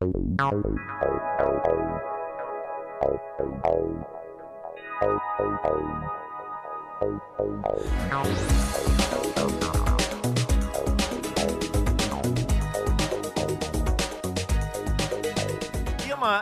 [0.00, 0.12] Тема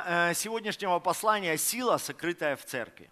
[0.07, 3.11] э, сегодняшнего послания– сила, сокрытая в церкви.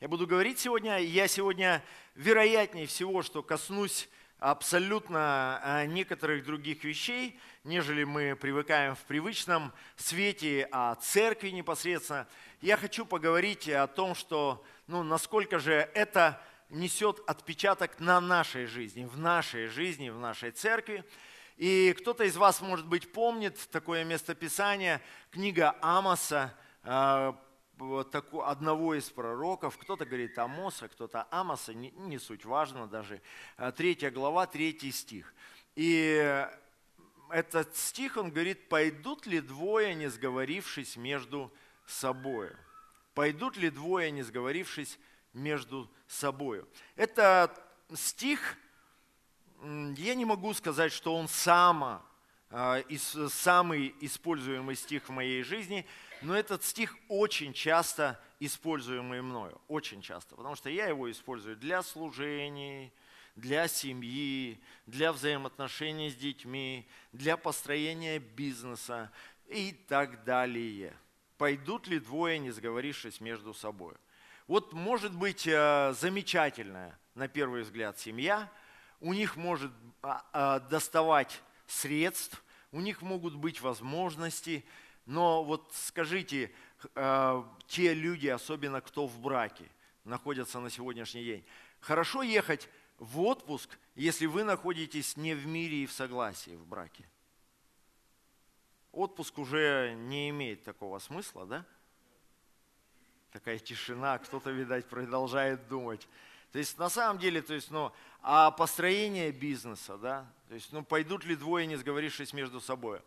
[0.00, 1.82] Я буду говорить сегодня, я сегодня
[2.14, 10.66] вероятнее всего, что коснусь абсолютно э, некоторых других вещей, нежели мы привыкаем в привычном свете
[10.72, 12.26] о церкви непосредственно.
[12.62, 19.04] Я хочу поговорить о том, что, ну, насколько же это несет отпечаток на нашей жизни,
[19.04, 21.04] в нашей жизни, в нашей церкви.
[21.56, 27.32] И кто-то из вас, может быть, помнит такое местописание, книга Амоса, э,
[28.44, 33.20] одного из пророков, кто-то говорит Амоса, кто-то Амоса, не, не суть важно даже,
[33.58, 35.34] э, третья глава, третий стих.
[35.76, 36.46] И
[37.30, 41.52] этот стих, он говорит, пойдут ли двое, не сговорившись между
[41.86, 42.50] собой?
[43.14, 44.98] Пойдут ли двое, не сговорившись
[45.32, 46.64] между собой?
[46.96, 47.52] Это
[47.94, 48.56] стих,
[49.62, 52.02] я не могу сказать, что он сам,
[52.50, 52.82] э,
[53.28, 55.86] самый используемый стих в моей жизни–
[56.22, 61.82] но этот стих очень часто используемый мною, очень часто, потому что я его использую для
[61.82, 62.92] служений,
[63.40, 69.10] для семьи, для взаимоотношений с детьми, для построения бизнеса
[69.48, 70.94] и так далее.
[71.38, 73.94] Пойдут ли двое, не сговорившись между собой?
[74.46, 78.50] Вот может быть э, замечательная, на первый взгляд, семья,
[79.00, 82.42] у них может а, а, доставать средств,
[82.72, 84.64] у них могут быть возможности,
[85.06, 86.52] но вот скажите,
[86.94, 89.64] э, те люди, особенно кто в браке,
[90.04, 91.44] находятся на сегодняшний день,
[91.80, 92.68] хорошо ехать
[93.00, 97.08] в отпуск, если вы находитесь не в мире и в согласии в браке?
[98.92, 101.64] Отпуск уже не имеет такого смысла, да?
[103.32, 106.06] Такая тишина, кто-то, видать, продолжает думать.
[106.52, 110.84] То есть на самом деле, то есть, ну, а построение бизнеса, да, то есть, ну,
[110.84, 113.00] пойдут ли двое, не сговорившись между собой?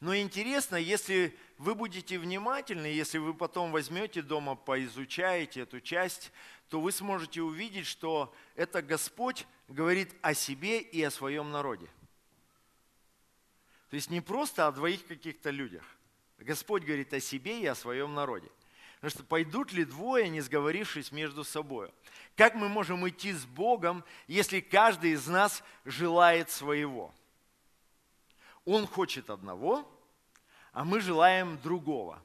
[0.00, 6.32] Но интересно, если вы будете внимательны, если вы потом возьмете дома, поизучаете эту часть,
[6.68, 11.86] то вы сможете увидеть, что это Господь говорит о себе и о своем народе.
[13.88, 15.84] То есть не просто о двоих каких-то людях.
[16.38, 18.48] Господь говорит о себе и о своем народе.
[18.96, 21.90] Потому что пойдут ли двое, не сговорившись между собой?
[22.34, 27.14] Как мы можем идти с Богом, если каждый из нас желает своего?
[28.66, 29.90] Он хочет одного,
[30.72, 32.22] а мы желаем другого.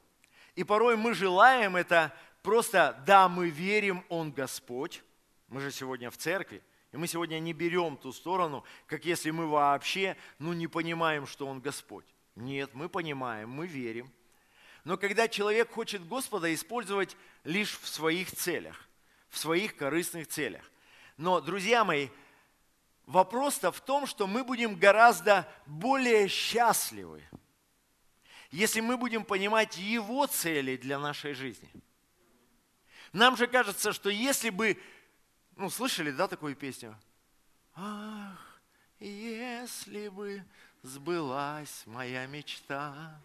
[0.56, 2.13] И порой мы желаем это
[2.44, 5.01] просто, да, мы верим, Он Господь.
[5.47, 9.47] Мы же сегодня в церкви, и мы сегодня не берем ту сторону, как если мы
[9.47, 12.06] вообще, ну, не понимаем, что Он Господь.
[12.35, 14.12] Нет, мы понимаем, мы верим.
[14.84, 18.88] Но когда человек хочет Господа использовать лишь в своих целях,
[19.30, 20.69] в своих корыстных целях.
[21.18, 22.09] Но, друзья мои,
[23.11, 27.22] Вопрос-то в том, что мы будем гораздо более счастливы,
[28.51, 31.69] если мы будем понимать Его цели для нашей жизни.
[33.11, 34.81] Нам же кажется, что если бы,
[35.57, 36.97] ну, слышали, да, такую песню?
[37.75, 38.61] Ах,
[38.97, 40.41] если бы
[40.81, 43.19] сбылась моя мечта,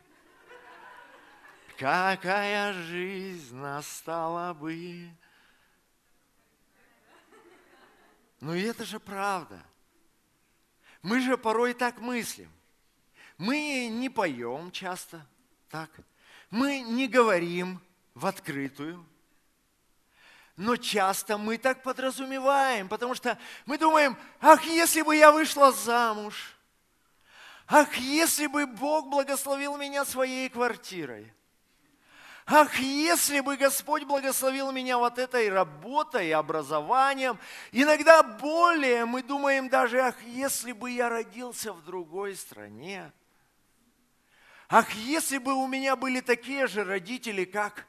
[1.79, 5.09] какая жизнь настала бы.
[8.41, 9.63] Ну и это же правда–
[11.07, 12.51] мы же порой так мыслим.
[13.39, 15.25] Мы не поем часто
[15.71, 15.89] так.
[16.51, 17.81] Мы не говорим
[18.15, 19.07] в открытую.
[20.57, 26.57] Но часто мы так подразумеваем, потому что мы думаем, ах, если бы я вышла замуж,
[27.69, 31.33] ах, если бы Бог благословил меня своей квартирой,
[32.49, 37.41] Ах, если бы Господь благословил меня вот этой работой, образованием.
[37.73, 43.13] Иногда более мы думаем даже, ах, если бы я родился в другой стране.
[44.69, 47.85] Ах, если бы у меня были такие же родители, как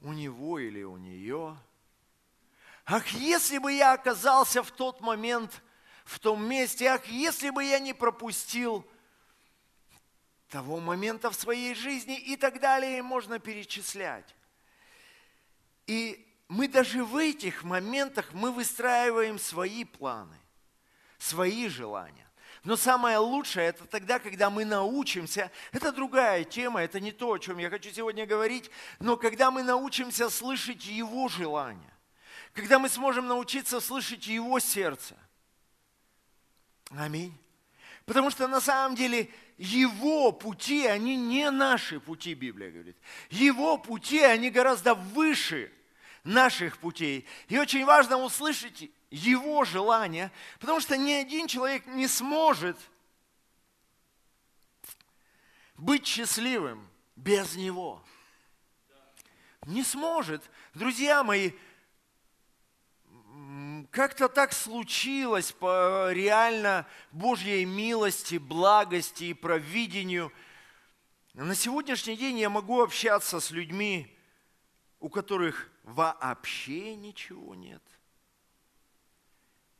[0.00, 1.54] у него или у нее.
[2.86, 5.62] Ах, если бы я оказался в тот момент
[6.06, 8.86] в том месте, ах, если бы я не пропустил
[10.48, 14.34] того момента в своей жизни и так далее, можно перечислять.
[15.86, 20.36] И мы даже в этих моментах мы выстраиваем свои планы,
[21.18, 22.26] свои желания.
[22.64, 27.38] Но самое лучшее это тогда, когда мы научимся, это другая тема, это не то, о
[27.38, 31.92] чем я хочу сегодня говорить, но когда мы научимся слышать Его желания,
[32.52, 35.16] когда мы сможем научиться слышать Его сердце.
[36.90, 37.36] Аминь.
[38.06, 42.96] Потому что на самом деле его пути, они не наши пути, Библия говорит.
[43.30, 45.72] Его пути, они гораздо выше
[46.22, 47.26] наших путей.
[47.48, 50.30] И очень важно услышать его желание,
[50.60, 52.78] потому что ни один человек не сможет
[55.76, 58.02] быть счастливым без него.
[59.66, 60.48] Не сможет.
[60.74, 61.50] Друзья мои,
[63.90, 70.32] как-то так случилось по реально Божьей милости, благости и провидению.
[71.34, 74.14] На сегодняшний день я могу общаться с людьми,
[75.00, 77.82] у которых вообще ничего нет.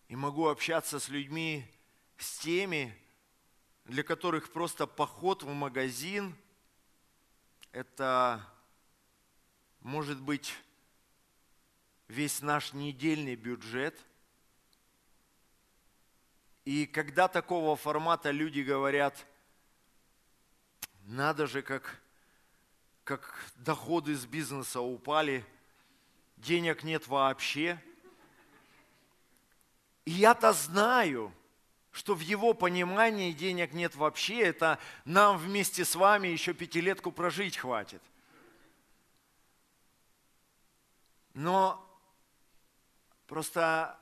[0.08, 1.64] И могу общаться с людьми,
[2.18, 2.96] с теми,
[3.84, 6.34] для которых просто поход в магазин–
[7.76, 8.40] это
[9.80, 10.54] может быть
[12.08, 13.98] весь наш недельный бюджет.
[16.64, 19.26] И когда такого формата люди говорят,
[21.04, 22.00] надо же, как,
[23.04, 25.44] как доходы с бизнеса упали,
[26.36, 27.80] денег нет вообще.
[30.04, 31.32] И я-то знаю,
[31.92, 37.56] что в его понимании денег нет вообще, это нам вместе с вами еще пятилетку прожить
[37.56, 38.02] хватит.
[41.32, 41.85] Но
[43.26, 43.98] Просто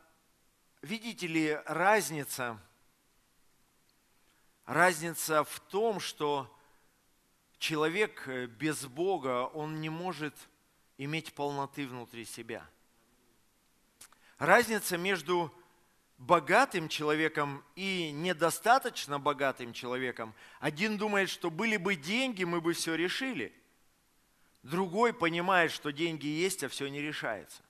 [0.82, 2.60] видите ли разница?
[4.66, 6.50] Разница в том, что
[7.58, 10.34] человек э, без Бога, он не может
[10.98, 12.66] иметь полноты внутри себя.
[14.38, 15.52] Разница между
[16.18, 20.34] богатым человеком и недостаточно богатым человеком.
[20.60, 23.52] Один думает, что были бы деньги, мы бы все решили.
[24.62, 27.62] Другой понимает, что деньги есть, а все не решается.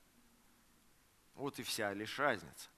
[1.44, 2.70] Вот и вся лишь разница.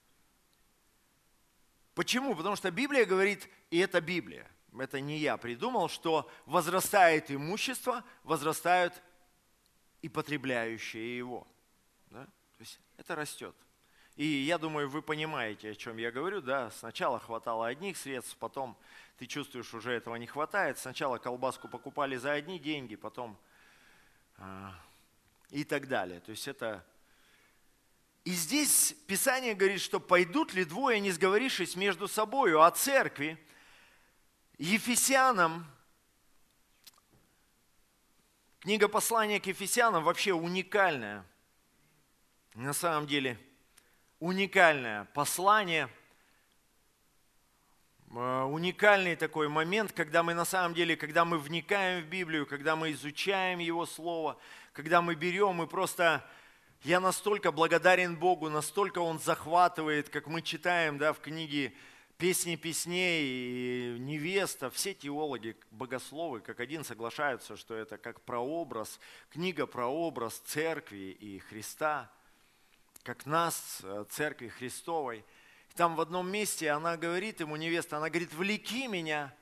[1.95, 2.35] Почему?
[2.35, 4.45] Потому что Библия говорит, и это Библия,
[4.77, 9.01] это не я придумал, что возрастает имущество, возрастают
[10.01, 11.47] и потребляющие его.
[12.09, 12.25] Да?
[12.25, 13.55] То есть это растет.
[14.17, 16.41] И я думаю, вы понимаете, о чем я говорю.
[16.41, 16.69] Да?
[16.71, 18.77] Сначала хватало одних средств, потом
[19.17, 20.77] ты чувствуешь, уже этого не хватает.
[20.77, 23.37] Сначала колбаску покупали за одни деньги, потом
[24.35, 24.73] а,
[25.51, 26.19] и так далее.
[26.19, 26.83] То есть это
[28.27, 33.37] и здесь Писание говорит, что пойдут ли двое, не сговорившись между собой о церкви,
[34.57, 35.65] Ефесянам,
[38.59, 41.23] книга послания к Ефесянам вообще уникальная,
[42.53, 43.39] на самом деле
[44.19, 45.87] уникальное послание,
[48.11, 52.75] э, уникальный такой момент, когда мы на самом деле, когда мы вникаем в Библию, когда
[52.75, 54.37] мы изучаем Его Слово,
[54.73, 56.29] когда мы берем и просто
[56.83, 61.73] я настолько благодарен Богу, настолько Он захватывает, как мы читаем да, в книге
[62.17, 64.69] «Песни песней» и «Невеста».
[64.69, 68.99] Все теологи, богословы, как один соглашаются, что это как прообраз,
[69.31, 72.11] книга прообраз церкви и Христа,
[73.03, 75.25] как нас, э, церкви Христовой.
[75.75, 79.33] там в одном месте она говорит ему, невеста, она говорит, «Влеки меня,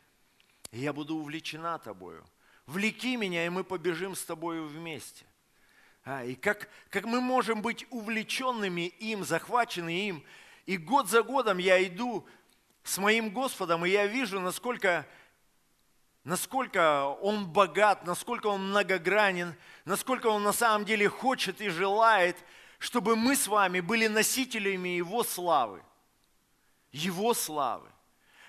[0.72, 2.26] и я буду увлечена тобою.
[2.66, 5.26] Влеки меня, и мы побежим с тобою вместе».
[6.08, 10.24] А, и как, как мы можем быть увлеченными им, захвачены им.
[10.68, 12.28] И год за годом я иду
[12.84, 15.08] с моим Господом, и я вижу, насколько,
[16.24, 22.38] насколько Он богат, насколько Он многогранен, насколько Он на самом деле хочет и желает,
[22.78, 25.82] чтобы мы с вами были носителями Его славы.
[26.92, 27.90] Его славы.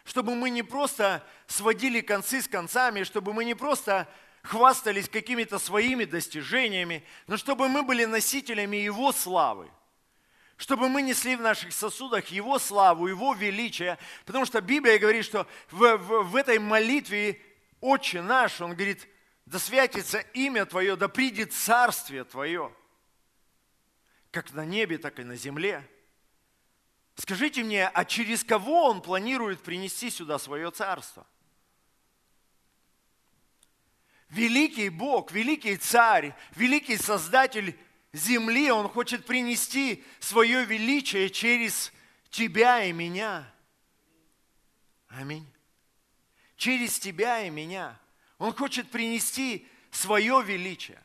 [0.04, 4.06] Чтобы мы не просто сводили концы с концами, чтобы мы не просто
[4.46, 9.70] хвастались какими-то своими достижениями, но чтобы мы были носителями Его славы,
[10.56, 15.46] чтобы мы несли в наших сосудах Его славу, Его величие, потому что Библия говорит, что
[15.70, 17.40] в, в, в этой молитве
[17.80, 19.06] Отче наш, Он говорит,
[19.44, 22.72] да святится имя Твое, да придет царствие Твое,
[24.30, 25.86] как на небе, так и на земле.
[27.16, 31.26] Скажите мне, а через кого Он планирует принести сюда свое царство?
[34.30, 37.76] Великий Бог, великий царь, великий создатель
[38.12, 41.92] земли, Он хочет принести свое величие через
[42.30, 43.52] тебя и меня.
[45.08, 45.46] Аминь.
[46.56, 47.98] Через тебя и меня.
[48.38, 51.02] Он хочет принести свое величие.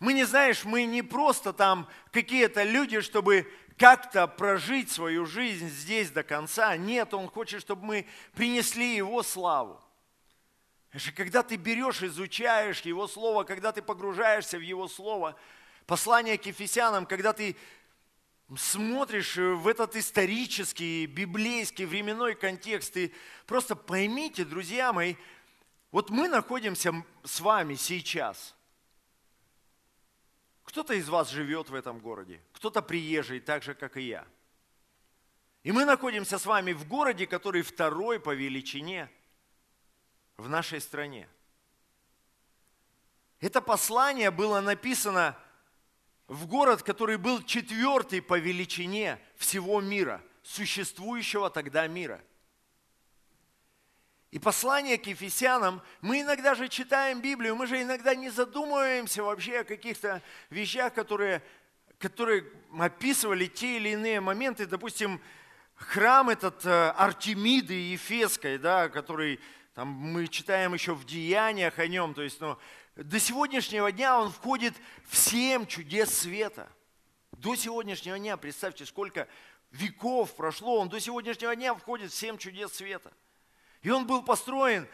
[0.00, 3.48] Мы не знаешь, мы не просто там какие-то люди, чтобы
[3.78, 6.76] как-то прожить свою жизнь здесь до конца.
[6.76, 9.80] Нет, Он хочет, чтобы мы принесли Его славу.
[11.16, 15.36] Когда ты берешь, изучаешь Его Слово, когда ты погружаешься в Его Слово,
[15.86, 17.56] послание к Ефесянам, когда ты
[18.56, 23.14] смотришь в этот исторический, библейский, временной контекст, и
[23.46, 25.14] просто поймите, друзья мои,
[25.92, 26.92] вот мы находимся
[27.24, 28.54] с вами сейчас.
[30.64, 34.26] Кто-то из вас живет в этом городе, кто-то приезжий, так же, как и я.
[35.62, 39.10] И мы находимся с вами в городе, который второй по величине
[40.36, 41.28] в нашей стране.
[43.40, 45.36] Это послание было написано
[46.28, 52.22] в город, который был четвертый по величине всего мира, существующего тогда мира.
[54.30, 59.58] И послание к Ефесянам, мы иногда же читаем Библию, мы же иногда не задумываемся вообще
[59.58, 61.42] о каких-то вещах, которые,
[61.98, 62.46] которые
[62.78, 64.64] описывали те или иные моменты.
[64.64, 65.20] Допустим,
[65.74, 69.38] храм этот э, Артемиды Ефеской, да, который
[69.74, 72.58] там, мы читаем еще в деяниях о нем, то есть ну,
[72.94, 74.74] до сегодняшнего дня он входит
[75.06, 76.70] в семь чудес света.
[77.32, 79.26] До сегодняшнего дня, представьте, сколько
[79.70, 83.12] веков прошло, он до сегодняшнего дня входит в семь чудес света.
[83.80, 84.86] И он был построен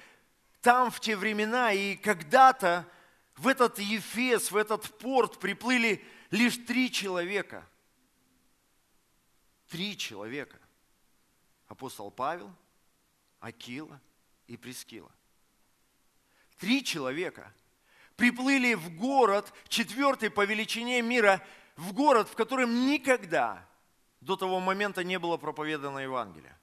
[0.61, 2.89] там в те времена, и когда-то
[3.37, 7.69] в этот Ефес, в этот порт приплыли лишь три человека.
[9.69, 10.57] Три человека.
[11.67, 12.55] Апостол Павел,
[13.41, 14.01] Акила
[14.49, 15.13] и Прескила.
[16.59, 17.55] Три человека–
[18.19, 21.41] приплыли в город, четвертый по величине мира,
[21.77, 23.65] в город, в котором никогда
[24.21, 26.59] до того момента не было проповедано Евангелие.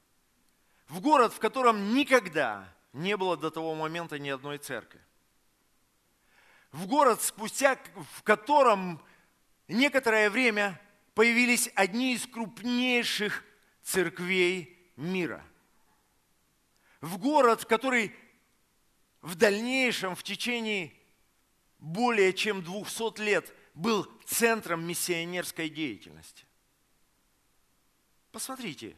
[0.90, 5.00] В город, в котором никогда не было до того момента ни одной церкви.
[6.74, 7.80] В город, спустя
[8.18, 9.02] в котором
[9.70, 10.80] некоторое время
[11.14, 13.46] появились одни из крупнейших
[13.82, 15.42] церквей мира.
[17.06, 18.16] В город, который
[19.22, 20.92] в дальнейшем, в течение
[21.78, 26.48] более чем 200 лет был центром миссионерской деятельности.
[28.32, 28.98] Посмотрите,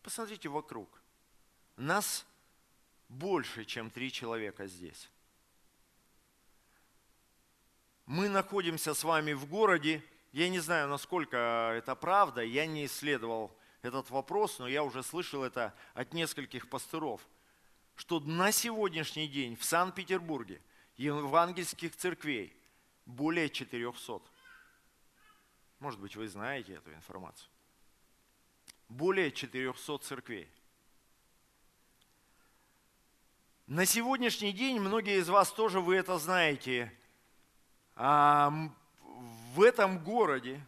[0.00, 1.02] посмотрите вокруг.
[1.74, 2.24] Нас
[3.08, 5.10] больше, чем три человека здесь.
[8.06, 13.50] Мы находимся с вами в городе, я не знаю, насколько это правда, я не исследовал
[13.82, 17.20] этот вопрос, но я уже слышал это от нескольких пастыров,
[18.00, 20.62] что на сегодняшний день в Санкт-Петербурге–
[20.96, 22.56] евангельских церквей
[23.04, 24.22] более 400.
[25.80, 27.50] Может быть, вы знаете эту информацию.
[28.88, 30.48] Более 400 церквей.
[33.66, 36.90] На сегодняшний день, многие из вас тоже вы это знаете,
[37.96, 38.50] а,
[39.54, 40.64] в этом городе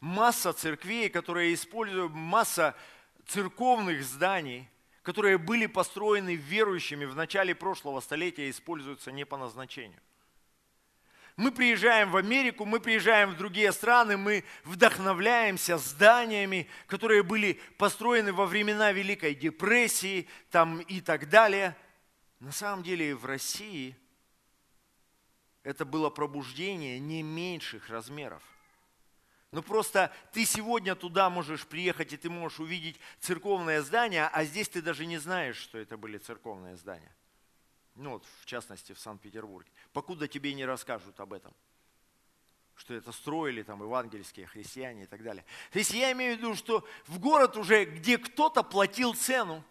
[0.00, 2.74] масса церквей, которые используют, масса
[3.26, 4.66] церковных зданий–
[5.10, 9.98] которые были построены верующими в начале прошлого столетия, используются не по назначению.
[11.34, 18.32] Мы приезжаем в Америку, мы приезжаем в другие страны, мы вдохновляемся зданиями, которые были построены
[18.32, 21.76] во времена Великой депрессии там, и так далее.
[22.38, 23.96] На самом деле в России
[25.64, 28.44] это было пробуждение не меньших размеров–
[29.52, 34.68] ну просто ты сегодня туда можешь приехать, и ты можешь увидеть церковное здание, а здесь
[34.68, 37.14] ты даже не знаешь, что это были церковные здания.
[37.96, 39.70] Ну вот, в частности, в Санкт-Петербурге.
[39.92, 41.52] Покуда тебе не расскажут об этом.
[42.76, 45.44] Что это строили там евангельские христиане и так далее.
[45.72, 49.64] То есть я имею в виду, что в город уже, где кто-то платил цену,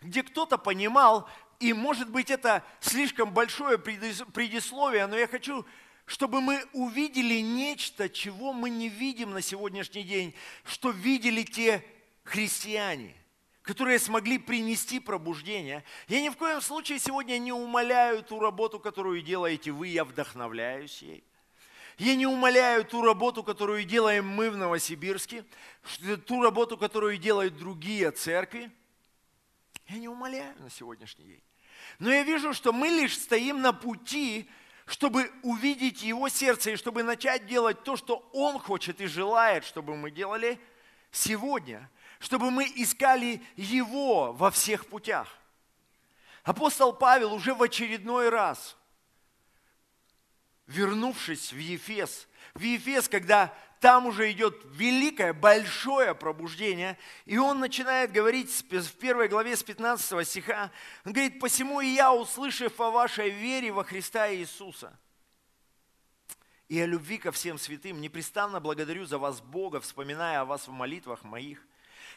[0.00, 1.28] где кто-то понимал,
[1.60, 5.64] и может быть это слишком большое предисловие, но я хочу
[6.06, 10.34] чтобы мы увидели нечто, чего мы не видим на сегодняшний день,
[10.64, 11.84] что видели те
[12.22, 13.14] христиане,
[13.62, 15.82] которые смогли принести пробуждение.
[16.06, 21.02] Я ни в коем случае сегодня не умоляю ту работу, которую делаете вы, я вдохновляюсь
[21.02, 21.24] ей.
[21.98, 25.44] Я не умоляю ту работу, которую делаем мы в Новосибирске,
[26.26, 28.70] ту работу, которую делают другие церкви.
[29.88, 31.42] Я не умоляю на сегодняшний день.
[31.98, 34.48] Но я вижу, что мы лишь стоим на пути
[34.86, 39.96] чтобы увидеть Его сердце и чтобы начать делать то, что Он хочет и желает, чтобы
[39.96, 40.60] мы делали
[41.10, 41.90] сегодня,
[42.20, 45.28] чтобы мы искали Его во всех путях.
[46.44, 48.76] Апостол Павел уже в очередной раз,
[50.68, 58.12] вернувшись в Ефес, в Ефес, когда там уже идет великое, большое пробуждение, и он начинает
[58.12, 60.70] говорить в первой главе с 15 стиха,
[61.04, 64.98] он говорит, «Посему и я, услышав о вашей вере во Христа Иисуса,
[66.68, 70.72] и о любви ко всем святым, непрестанно благодарю за вас Бога, вспоминая о вас в
[70.72, 71.64] молитвах моих,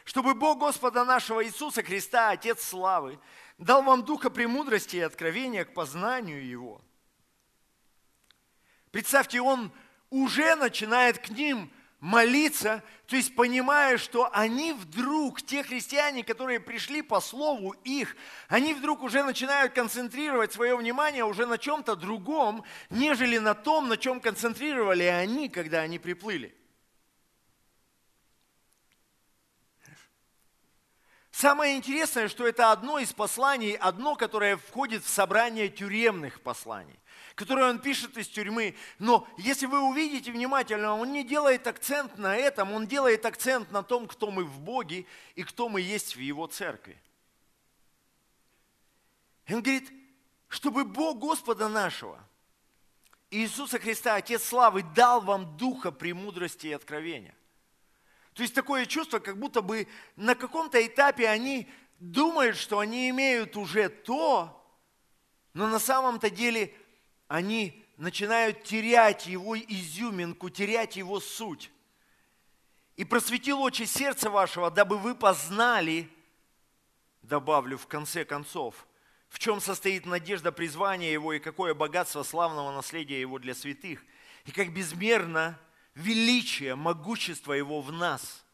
[0.04, 3.18] чтобы Бог Господа нашего Иисуса Христа, Отец славы,
[3.58, 6.80] дал вам духа премудрости и откровения к познанию Его».
[8.90, 9.70] Представьте, Он
[10.10, 17.02] уже начинает к ним молиться, то есть понимая, что они вдруг, те христиане, которые пришли
[17.02, 18.16] по слову их,
[18.48, 23.96] они вдруг уже начинают концентрировать свое внимание уже на чем-то другом, нежели на том, на
[23.96, 26.56] чем концентрировали они, когда они приплыли.
[31.40, 36.99] Самое интересное, что это одно из посланий, одно, которое входит в собрание тюремных посланий,
[37.40, 38.74] которое он пишет из тюрьмы.
[38.98, 43.82] Но если вы увидите внимательно, он не делает акцент на этом, он делает акцент на
[43.82, 45.06] том, кто мы в Боге
[45.36, 47.00] и кто мы есть в Его церкви.
[49.46, 49.90] И он говорит,
[50.48, 52.22] чтобы Бог Господа нашего,
[53.30, 57.34] Иисуса Христа, Отец Славы, дал вам духа премудрости и откровения.
[58.34, 61.70] То есть такое чувство, как будто бы на каком-то этапе они
[62.00, 64.62] думают, что они имеют уже то,
[65.54, 66.74] но на самом-то деле
[67.30, 71.70] они начинают терять его изюминку, терять его суть.
[72.96, 76.10] И просветил очи сердца вашего, дабы вы познали,
[77.22, 78.86] добавлю в конце концов,
[79.28, 84.04] в чем состоит надежда призвания его и какое богатство славного наследия его для святых,
[84.44, 85.58] и как безмерно–
[85.94, 88.44] величие, могущество Его в нас.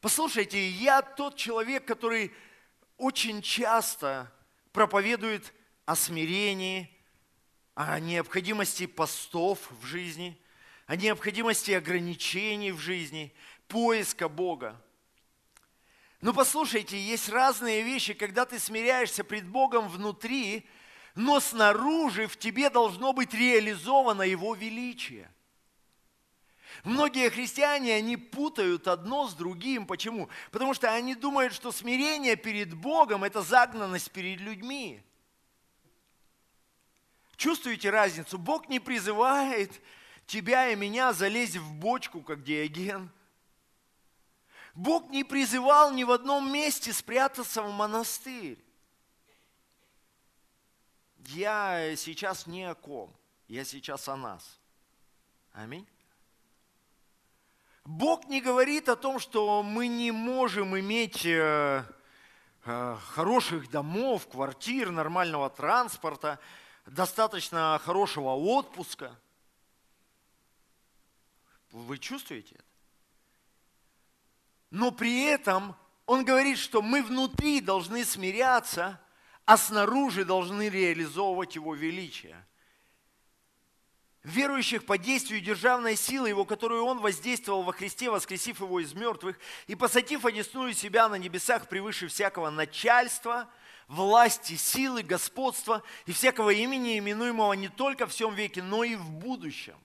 [0.00, 2.32] Послушайте, я тот человек, который
[2.96, 4.32] очень часто
[4.72, 5.52] проповедует
[5.86, 6.94] о смирении,
[7.78, 10.36] о необходимости постов в жизни,
[10.88, 13.32] о необходимости ограничений в жизни,
[13.68, 14.82] поиска Бога.
[16.20, 20.68] Но послушайте, есть разные вещи, когда ты смиряешься пред Богом внутри,
[21.14, 25.32] но снаружи в тебе должно быть реализовано Его величие–
[26.84, 29.84] Многие христиане, они путают одно с другим.
[29.86, 30.28] Почему?
[30.52, 35.02] Потому что они думают, что смирение перед Богом– это загнанность перед людьми.
[37.38, 38.36] Чувствуете разницу?
[38.36, 39.80] Бог не призывает
[40.26, 43.08] тебя и меня залезть в бочку, как Диоген.
[44.74, 48.58] Бог не призывал ни в одном месте спрятаться в монастырь.
[51.26, 53.16] Я сейчас не о ком,
[53.46, 54.58] я сейчас о нас.
[55.52, 55.86] Аминь.
[57.84, 61.84] Бог не говорит о том, что мы не можем иметь э,
[62.64, 66.40] э, хороших домов, квартир, нормального транспорта,
[66.90, 69.18] достаточно хорошего отпуска.
[71.70, 72.64] Вы чувствуете это?
[74.70, 79.00] Но при этом он говорит, что мы внутри должны смиряться,
[79.44, 82.44] а снаружи должны реализовывать его величие
[84.28, 89.38] верующих по действию державной силы Его, которую Он воздействовал во Христе, воскресив Его из мертвых,
[89.66, 93.48] и посадив одесную себя на небесах превыше всякого начальства,
[93.88, 99.10] власти, силы, господства и всякого имени, именуемого не только в всем веке, но и в
[99.10, 99.76] будущем.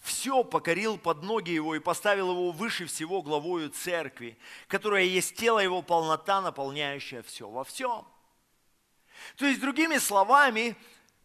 [0.00, 5.58] Все покорил под ноги его и поставил его выше всего главою церкви, которая есть тело
[5.58, 8.06] его, полнота, наполняющая все во всем.
[9.36, 10.76] То есть, другими словами,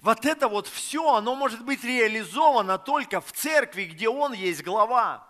[0.01, 5.27] вот это вот все, оно может быть реализовано только в церкви, где Он есть глава.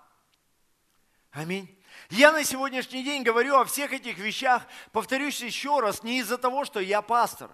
[1.32, 1.78] Аминь.
[2.13, 6.63] Я на сегодняшний день говорю о всех этих вещах, повторюсь еще раз, не из-за того,
[6.63, 7.49] что я пастор.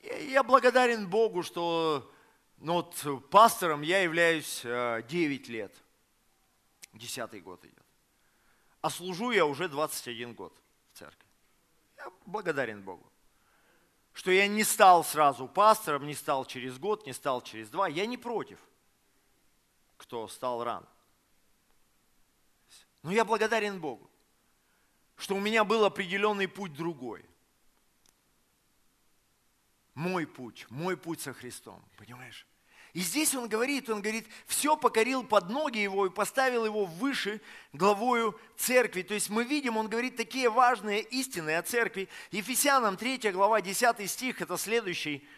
[0.00, 2.08] Я благодарен Богу, что
[2.58, 5.74] ну, вот, пастором я являюсь 9 э, лет.
[6.92, 7.84] Десятый год идет.
[8.82, 10.56] А служу я уже 21 год
[10.92, 11.28] в церкви.
[11.96, 13.10] Я благодарен Богу
[14.12, 17.88] что я не стал сразу пастором, не стал через год, не стал через два.
[17.88, 18.60] Я не против,
[19.96, 20.86] кто стал рано.
[23.04, 24.10] Но я благодарен Богу,
[25.16, 27.22] что у меня был определенный путь другой.
[29.92, 32.46] Мой путь, мой путь со Христом, понимаешь?
[32.94, 37.42] И здесь он говорит, он говорит, все покорил под ноги его и поставил его выше
[37.74, 39.02] главою церкви.
[39.02, 42.08] То есть мы видим, он говорит такие важные истины о церкви.
[42.30, 45.28] Ефесянам 3 глава 10 стих, это следующий.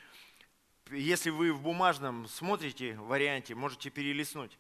[0.93, 4.57] Если вы в бумажном смотрите варианте, можете перелистнуть.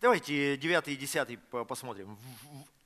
[0.00, 2.16] Давайте 9 и 10 посмотрим.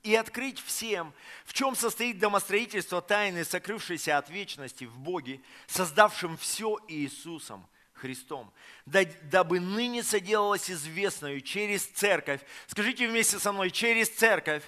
[0.01, 1.13] «И открыть всем,
[1.45, 8.51] в чем состоит домостроительство тайны, сокрывшейся от вечности в Боге, создавшим все Иисусом, Христом,
[8.85, 12.41] дабы ныне соделалось известную через церковь.
[12.67, 14.63] Скажите вместе со мной, через церковь.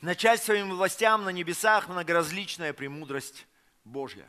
[0.00, 3.46] Начальством и властям на небесах многоразличная премудрость
[3.84, 4.26] Божья.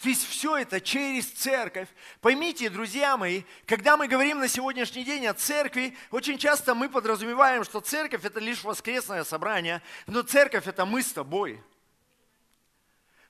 [0.00, 1.88] Здесь все это через церковь.
[2.20, 7.64] Поймите, друзья мои, когда мы говорим на сегодняшний день о церкви, очень часто мы подразумеваем,
[7.64, 11.60] что церковь это лишь воскресное собрание, но церковь это мы с тобой.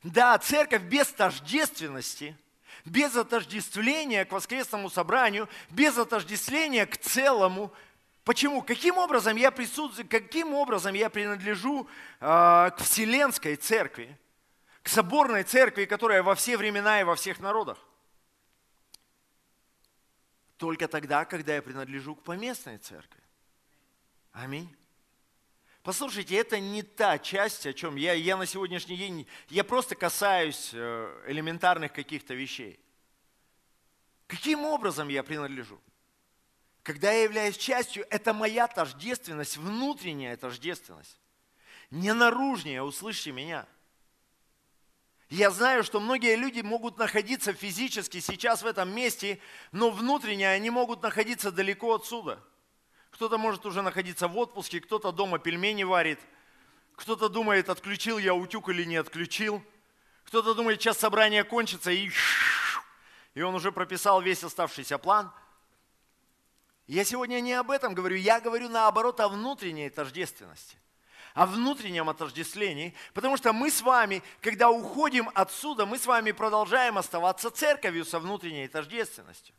[0.02, 2.36] Да, церковь без тождественности–
[2.84, 7.72] без отождествления к воскресному собранию, без отождествления к целому.
[8.24, 8.62] Почему?
[8.62, 11.88] Каким образом я присутствую, каким образом я принадлежу
[12.20, 14.16] э, к Вселенской Церкви,
[14.82, 17.78] к соборной Церкви, которая во все времена и во всех народах?
[20.56, 23.22] Только тогда, когда я принадлежу к поместной Церкви.
[24.32, 24.74] Аминь.
[25.82, 30.70] Послушайте, это не та часть, о чем я, я на сегодняшний день, я просто касаюсь
[30.74, 32.78] э, элементарных каких-то вещей.
[34.26, 35.80] Каким образом я принадлежу?
[36.82, 41.18] Когда я являюсь частью, это моя тождественность, внутренняя тождественность.
[41.90, 43.66] Не наружнее, услышьте меня.
[45.28, 49.40] Я знаю, что многие люди могут находиться физически сейчас в этом месте,
[49.72, 52.42] но внутренне они могут находиться далеко отсюда–
[53.10, 56.20] кто-то может уже находиться в отпуске, кто-то дома пельмени варит,
[56.94, 59.62] кто-то думает, отключил я утюг или не отключил,
[60.24, 62.10] кто-то думает, сейчас собрание кончится и,
[63.34, 65.32] и он уже прописал весь оставшийся план.
[66.86, 70.76] Я сегодня не об этом говорю, я говорю наоборот о внутренней тождественности
[71.38, 76.98] о внутреннем отождествлении, потому что мы с вами, когда уходим отсюда, мы с вами продолжаем
[76.98, 79.54] оставаться церковью со внутренней тождественностью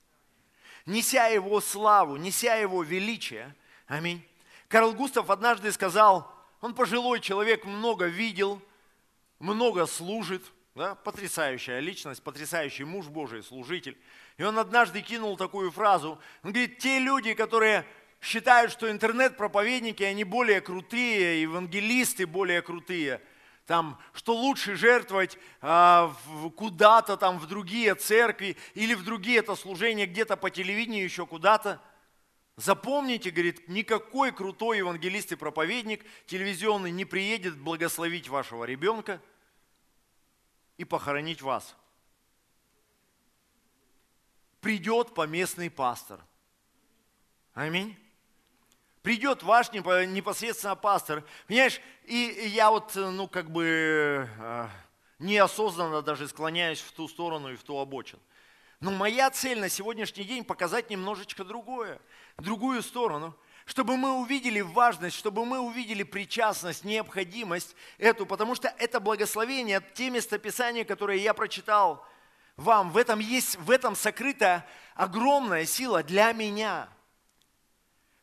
[0.89, 3.55] неся Его славу, неся Его величие.
[3.87, 4.25] Аминь.
[4.67, 8.61] Карл Густав однажды сказал, он пожилой человек, много видел,
[9.39, 10.43] много служит,
[10.75, 13.97] да, потрясающая личность, потрясающий муж Божий, служитель.
[14.37, 17.85] И он однажды кинул такую фразу, он говорит, те люди, которые
[18.21, 23.21] считают, что интернет-проповедники, они более крутые, евангелисты более крутые–
[23.69, 26.11] там, что лучше жертвовать а,
[26.55, 31.79] куда-то там в другие церкви или в другие это служения где-то по телевидению еще куда-то.
[32.55, 39.21] Запомните, говорит, никакой крутой евангелист и проповедник телевизионный не приедет благословить вашего ребенка
[40.77, 41.75] и похоронить вас.
[44.61, 46.19] Придет поместный пастор.
[47.53, 47.95] Аминь
[49.01, 51.23] придет ваш непосредственно пастор.
[51.47, 54.67] Понимаешь, и я вот, ну, как бы э,
[55.19, 58.21] неосознанно даже склоняюсь в ту сторону и в ту обочину.
[58.79, 61.99] Но моя цель на сегодняшний день показать немножечко другое,
[62.37, 63.35] другую сторону,
[63.65, 70.09] чтобы мы увидели важность, чтобы мы увидели причастность, необходимость эту, потому что это благословение, те
[70.09, 72.05] местописания, которые я прочитал
[72.55, 76.89] вам, в этом есть, в этом сокрыта огромная сила для меня–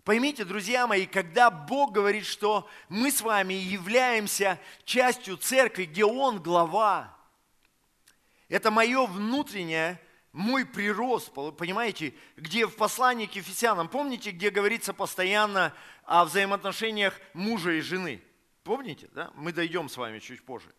[0.06, 6.40] Поймите, друзья мои, когда Бог говорит, что мы с вами являемся частью церкви, где Он
[6.40, 7.18] глава,
[8.48, 15.74] это мое внутреннее, мой прирост, понимаете, где в послании к Ефесянам, помните, где говорится постоянно
[16.04, 18.22] о взаимоотношениях мужа и жены?
[18.62, 19.32] Помните, да?
[19.34, 20.72] Мы дойдем с вами чуть позже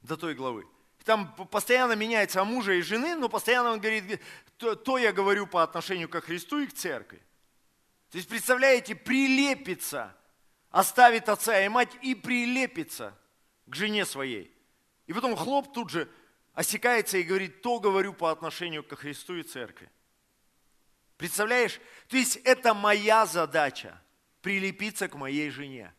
[0.00, 0.66] до той главы.
[1.04, 4.22] Там постоянно меняется о мужа и жены, но постоянно он говорит,
[4.56, 7.20] то, то я говорю по отношению к Христу и к церкви.
[8.10, 10.16] То есть, представляете, прилепится,
[10.70, 13.16] оставит отца и мать и прилепится
[13.66, 14.52] к жене своей.
[15.06, 16.08] И потом хлоп тут же
[16.54, 19.90] осекается и говорит, то говорю по отношению к Христу и церкви.
[21.16, 21.80] Представляешь?
[22.08, 24.00] То есть это моя задача,
[24.42, 25.92] прилепиться к моей жене.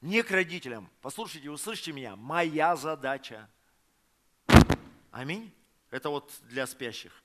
[0.00, 0.90] Не к родителям.
[1.00, 2.16] Послушайте, услышьте меня.
[2.16, 3.48] Моя задача.
[5.10, 5.52] Аминь.
[5.90, 7.22] Это вот для спящих.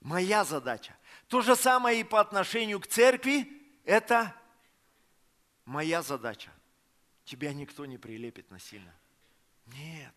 [0.00, 0.96] Моя задача.
[1.28, 3.46] То же самое и по отношению к церкви.
[3.84, 4.34] Это
[5.64, 6.50] моя задача.
[7.24, 8.94] Тебя никто не прилепит насильно.
[9.66, 10.14] Нет.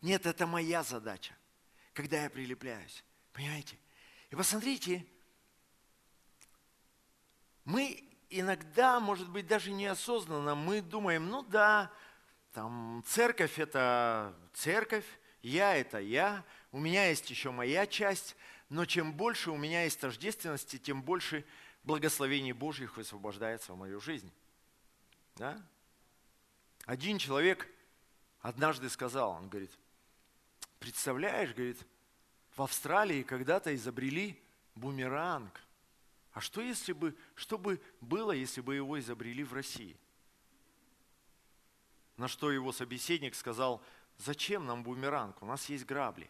[0.00, 1.34] Нет, это моя задача,
[1.92, 3.04] когда я прилепляюсь.
[3.32, 3.76] Понимаете?
[4.30, 5.04] И посмотрите,
[7.64, 11.90] мы иногда, может быть, даже неосознанно, мы думаем, ну да,
[12.52, 15.06] там церковь это церковь,
[15.42, 18.36] я это я, у меня есть еще моя часть,
[18.68, 21.44] но чем больше у меня есть тождественности, тем больше
[21.84, 24.30] благословений Божьих высвобождается в мою жизнь.
[25.36, 25.60] Да?
[26.84, 27.68] Один человек
[28.40, 29.70] однажды сказал, он говорит,
[30.78, 31.78] представляешь, говорит,
[32.56, 34.40] в Австралии когда-то изобрели
[34.74, 35.60] бумеранг.
[36.32, 39.96] А что если бы, что бы было, если бы его изобрели в России?
[42.16, 43.82] На что его собеседник сказал,
[44.18, 46.28] зачем нам бумеранг, у нас есть грабли.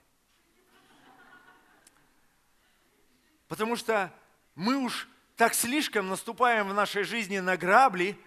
[3.49, 4.13] Потому что
[4.55, 8.19] мы уж так слишком наступаем в нашей жизни на грабли,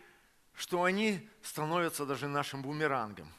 [0.56, 3.32] что они становятся даже нашим бумерангом,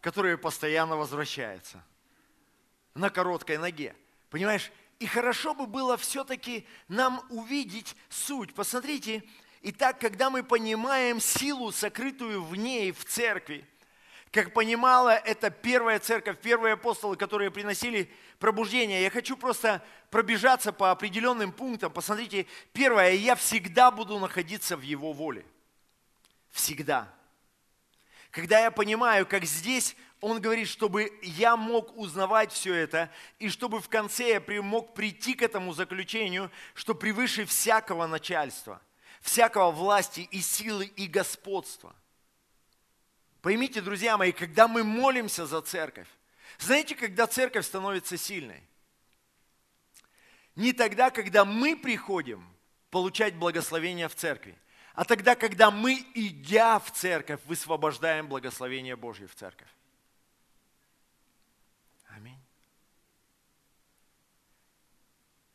[0.00, 1.84] который постоянно возвращается
[2.94, 3.94] на короткой ноге.
[4.30, 4.70] Понимаешь?
[4.98, 8.54] И хорошо бы было все-таки нам увидеть суть.
[8.54, 9.24] Посмотрите,
[9.60, 13.66] и так, когда мы понимаем силу, сокрытую в ней, в церкви,
[14.32, 19.02] как понимала это первая церковь, первые апостолы, которые приносили пробуждение.
[19.02, 21.92] Я хочу просто пробежаться по определенным пунктам.
[21.92, 25.44] Посмотрите, первое, я всегда буду находиться в Его воле.
[26.50, 27.12] Всегда.
[28.30, 33.80] Когда я понимаю, как здесь он говорит, чтобы я мог узнавать все это, и чтобы
[33.80, 38.80] в конце я мог прийти к этому заключению, что превыше всякого начальства,
[39.20, 41.94] всякого власти и силы и господства–
[43.42, 46.06] Поймите, друзья мои, когда мы молимся за церковь,
[46.58, 48.62] знаете, когда церковь становится сильной?
[50.54, 52.46] Не тогда, когда мы приходим
[52.90, 54.56] получать благословение в церкви,
[54.94, 59.68] а тогда, когда мы, идя в церковь, высвобождаем благословение Божье в церковь.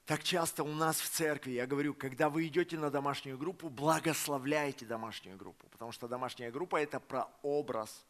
[0.08, 4.86] Так часто у нас в церкви, я говорю, когда вы идете на домашнюю группу, благословляйте
[4.86, 8.06] домашнюю группу, потому что домашняя группа– это прообраз,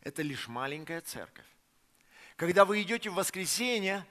[0.00, 1.44] это лишь маленькая церковь.
[2.36, 4.06] Когда вы идете в воскресенье,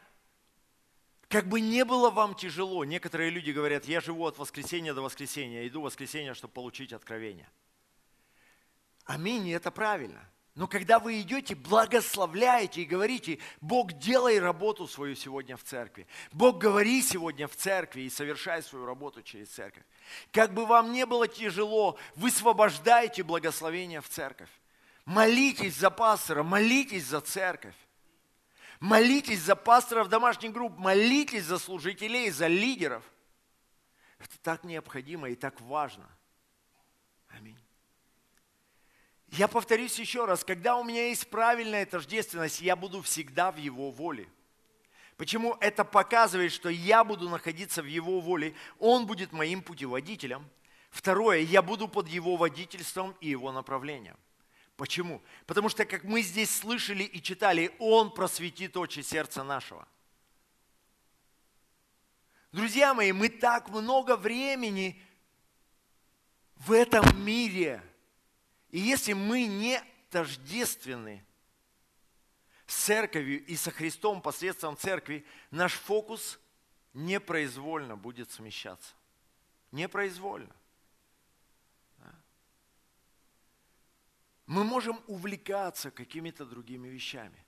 [1.28, 5.68] как бы не было вам тяжело, некоторые люди говорят, я живу от воскресенья до воскресенья,
[5.68, 7.50] иду в воскресенье, чтобы получить откровение.
[9.06, 10.24] Аминь, это правильно–
[10.58, 16.08] но когда вы идете, благословляете и говорите, Бог, делай работу свою сегодня в церкви.
[16.32, 19.84] Бог, говори сегодня в церкви и совершай свою работу через церковь.
[20.32, 24.50] Как бы вам не было тяжело, высвобождайте благословение в церковь.
[25.06, 27.76] Молитесь за пастора, молитесь за церковь.
[28.80, 33.04] Молитесь за пасторов домашних групп, молитесь за служителей, за лидеров.
[34.18, 36.10] Это так необходимо и так важно.
[37.28, 37.60] Аминь.
[39.30, 43.92] Я повторюсь еще раз, когда у меня есть правильная тождественность, я буду всегда в Его
[43.92, 44.30] воле.
[45.18, 50.48] Почему это показывает, что я буду находиться в Его воле, Он будет моим путеводителем.
[50.92, 54.18] Второе, я буду под Его водительством и Его направлением.
[54.78, 55.22] Почему?
[55.46, 59.88] Потому что, как мы здесь слышали и читали, Он просветит очи сердца нашего.
[62.54, 65.02] Друзья мои, мы так много времени
[66.56, 67.84] в этом мире–
[68.70, 71.26] и если мы не тождественны
[72.66, 76.40] с церковью и со Христом посредством церкви, наш фокус
[76.94, 78.94] непроизвольно будет смещаться.
[79.72, 80.56] Непроизвольно.
[84.46, 87.46] Мы можем увлекаться какими-то другими вещами.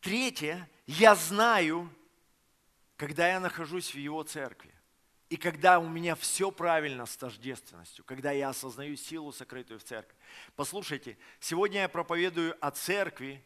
[0.00, 1.92] Третье, я знаю,
[2.96, 4.72] когда я нахожусь в Его церкви.
[5.30, 10.16] И когда у меня все правильно с тождественностью, когда я осознаю силу, сокрытую в церкви.
[10.56, 13.40] Послушайте, сегодня я проповедую о церкви,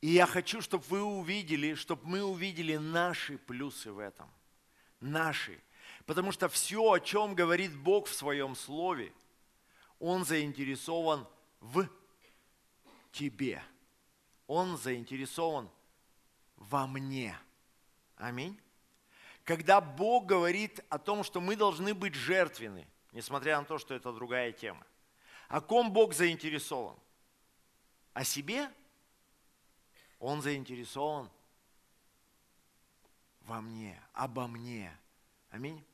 [0.00, 4.28] и я хочу, чтобы вы увидели, чтобы мы увидели наши плюсы в этом.
[5.00, 5.60] Наши.
[6.06, 9.12] Потому что все, о чем говорит Бог в своем слове,
[10.00, 11.24] Он заинтересован
[11.60, 11.88] в
[13.12, 13.62] тебе.
[14.48, 15.70] Он заинтересован
[16.56, 17.38] во мне.
[18.16, 18.58] Аминь
[19.44, 24.12] когда Бог говорит о том, что мы должны быть жертвенны, несмотря на то, что это
[24.12, 24.84] другая тема.
[25.48, 26.96] О ком Бог заинтересован?
[28.14, 28.70] О себе?
[30.18, 31.30] Он заинтересован
[33.42, 34.96] во мне, обо мне.
[35.50, 35.84] Аминь.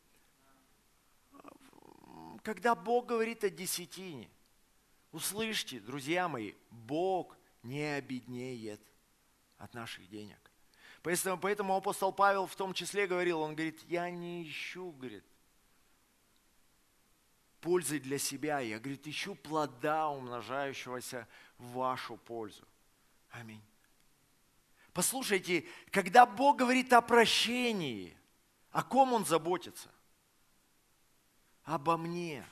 [2.43, 4.31] Когда Бог говорит о десятине,
[5.11, 8.81] услышьте, друзья мои, Бог не обеднеет
[9.59, 10.40] от наших денег.
[11.03, 15.25] Поэтому, поэтому апостол Павел в том числе говорил, он говорит, я не ищу, говорит,
[17.61, 21.27] пользы для себя, я, говорит, ищу плода, умножающегося
[21.59, 22.67] в вашу пользу.
[23.31, 23.63] Аминь.
[24.93, 28.17] Послушайте, когда Бог говорит о прощении,
[28.71, 29.91] о ком Он заботится?
[31.65, 32.45] Обо мне.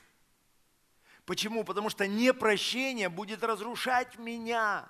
[1.24, 1.64] Почему?
[1.64, 4.88] Потому что непрощение будет разрушать меня.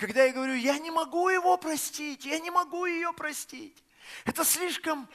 [0.00, 3.76] Когда я говорю, я не могу его простить, я не могу ее простить.
[4.24, 5.06] Это слишком...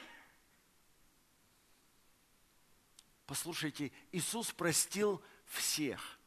[3.26, 6.20] Послушайте, Иисус простил всех,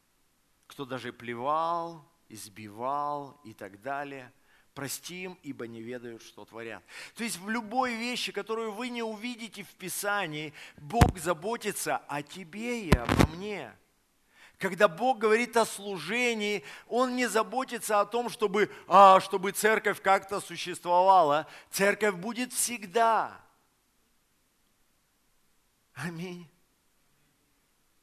[0.66, 4.30] кто даже плевал, избивал и так далее.
[4.74, 6.84] Прости им, ибо не ведают, что творят.
[7.14, 12.84] То есть в любой вещи, которую вы не увидите в Писании, Бог заботится о тебе
[12.84, 13.74] и обо мне.
[14.60, 20.38] Когда Бог говорит о служении, Он не заботится о том, чтобы, а, чтобы церковь как-то
[20.38, 21.46] существовала.
[21.70, 23.40] Церковь будет всегда.
[25.94, 26.46] Аминь.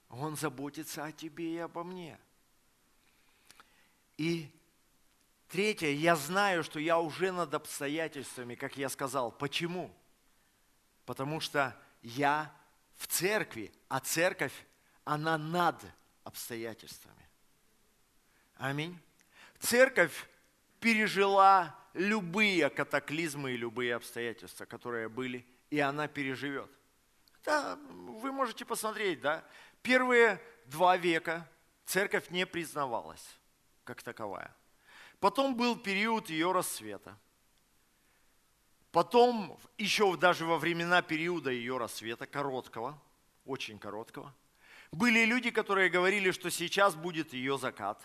[0.10, 2.20] Он заботится о тебе и обо мне.
[4.18, 4.50] И
[5.50, 9.32] третье, я знаю, что я уже над обстоятельствами, как я сказал.
[9.32, 9.94] Почему?
[11.06, 12.52] Потому что я
[12.96, 14.66] в церкви, а церковь,
[15.06, 15.86] она над
[16.28, 17.30] обстоятельствами.
[18.58, 19.00] Аминь.
[19.60, 20.28] Церковь
[20.82, 26.70] пережила любые катаклизмы и любые обстоятельства, которые были, и она переживет.
[27.46, 29.44] Да, вы можете посмотреть, да,
[29.82, 31.50] первые два века
[31.86, 33.40] церковь не признавалась
[33.86, 34.54] как таковая.
[35.22, 37.18] Потом был период ее рассвета.
[38.92, 43.02] Потом, еще даже во времена периода ее рассвета, короткого,
[43.46, 44.34] очень короткого,
[44.92, 48.02] были люди, которые говорили, что сейчас будет ее закат.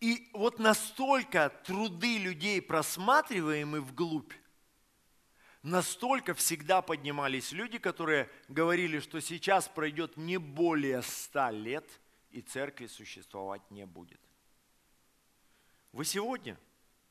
[0.00, 4.32] И вот настолько труды людей просматриваемы вглубь,
[5.62, 11.88] настолько всегда поднимались люди, которые говорили, что сейчас пройдет не более ста лет,
[12.30, 14.20] и церкви существовать не будет.
[15.92, 16.58] Вы сегодня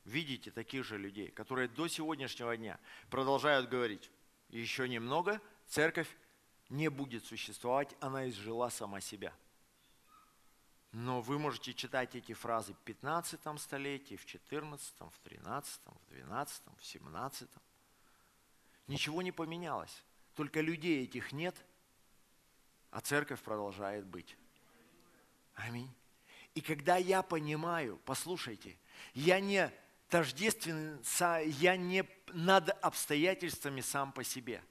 [0.04, 2.78] видите таких же людей, которые до сегодняшнего дня
[3.10, 4.10] продолжают говорить,
[4.48, 6.08] еще немного, церковь
[6.68, 9.32] не будет существовать, она изжила сама себя.
[10.92, 16.62] Но вы можете читать эти фразы в 15 столетии, в 14, в 13, в 12,
[16.78, 17.48] в 17.
[18.86, 20.02] Ничего не поменялось.
[20.34, 21.56] Только людей этих нет,
[22.90, 24.36] а церковь продолжает быть.
[25.54, 25.92] Аминь.
[26.54, 28.78] И когда я понимаю, послушайте,
[29.12, 29.70] я не
[30.08, 31.02] тождествен,
[31.58, 34.62] я не над обстоятельствами сам по себе.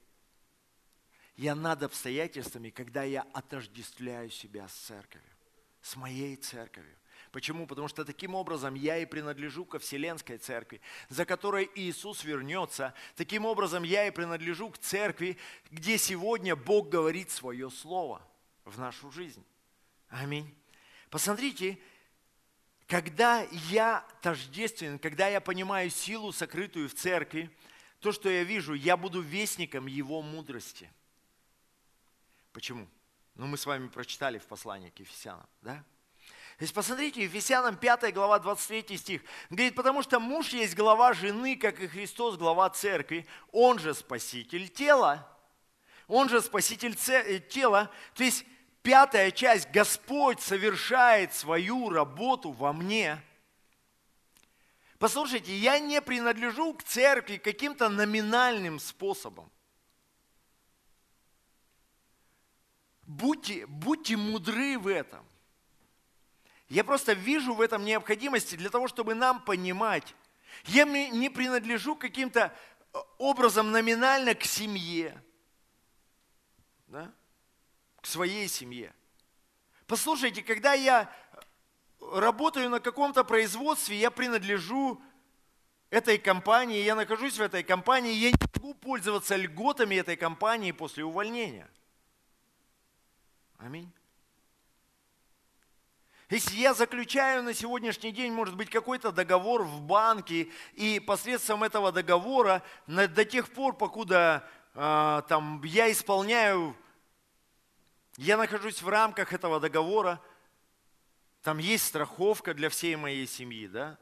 [1.38, 5.30] Я над обстоятельствами, когда я отождествляю себя с церковью,
[5.82, 6.96] с моей церковью.
[7.32, 7.68] Почему?
[7.68, 12.94] Потому что таким образом я и принадлежу ко Вселенской Церкви, за которой Иисус вернется.
[13.16, 15.38] Таким образом я и принадлежу к Церкви,
[15.70, 18.22] где сегодня Бог говорит свое Слово
[18.64, 19.44] в нашу жизнь.
[20.08, 20.56] Аминь.
[21.10, 21.78] Посмотрите,
[22.88, 27.50] когда я тождествен, когда я понимаю силу, сокрытую в церкви,
[28.00, 30.90] то, что я вижу, я буду вестником Его мудрости.
[32.56, 32.88] Почему?
[33.36, 35.84] Ну, мы с вами прочитали в послании к Ефесянам, да?
[36.58, 39.22] То есть посмотрите, Ефесянам 5 глава 23 стих.
[39.50, 44.70] Говорит, потому что муж есть глава жены, как и Христос глава церкви, он же спаситель
[44.70, 45.28] тела.
[46.08, 47.92] Он же спаситель э, тела.
[48.14, 48.46] То есть
[48.84, 53.22] пятая часть, Господь совершает свою работу во мне.
[54.98, 59.52] Послушайте, я не принадлежу к церкви каким-то номинальным способом.
[63.06, 65.26] Будьте, будьте мудры в этом.
[66.70, 70.16] Я просто вижу в этом необходимости для того, чтобы нам понимать.
[70.66, 72.52] Я не принадлежу каким-то
[72.94, 75.22] э, образом номинально к семье,
[76.88, 77.12] да?
[78.02, 78.94] к своей семье.
[79.86, 81.14] Послушайте, когда я
[82.00, 85.02] работаю на каком-то производстве, я принадлежу
[85.92, 91.04] этой компании, я нахожусь в этой компании, я не могу пользоваться льготами этой компании после
[91.04, 91.70] увольнения.
[93.58, 93.92] Аминь.
[96.30, 101.92] Если я заключаю на сегодняшний день, может быть, какой-то договор в банке, и посредством этого
[101.92, 106.76] договора до тех пор, покуда э, там, я исполняю,
[108.18, 110.20] я нахожусь в рамках этого договора,
[111.44, 114.00] там есть страховка для всей моей семьи, да?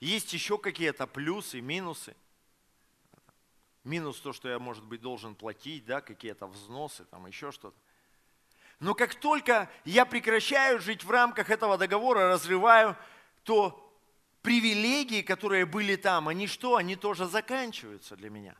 [0.00, 2.14] Есть еще какие-то плюсы, минусы.
[3.84, 7.76] Минус то, что я, может быть, должен платить, да, какие-то взносы, там еще что-то.
[8.84, 12.98] Но как только я прекращаю жить в рамках этого договора, разрываю,
[13.42, 13.98] то
[14.42, 16.76] привилегии, которые были там, они что?
[16.76, 18.54] Они тоже заканчиваются для меня.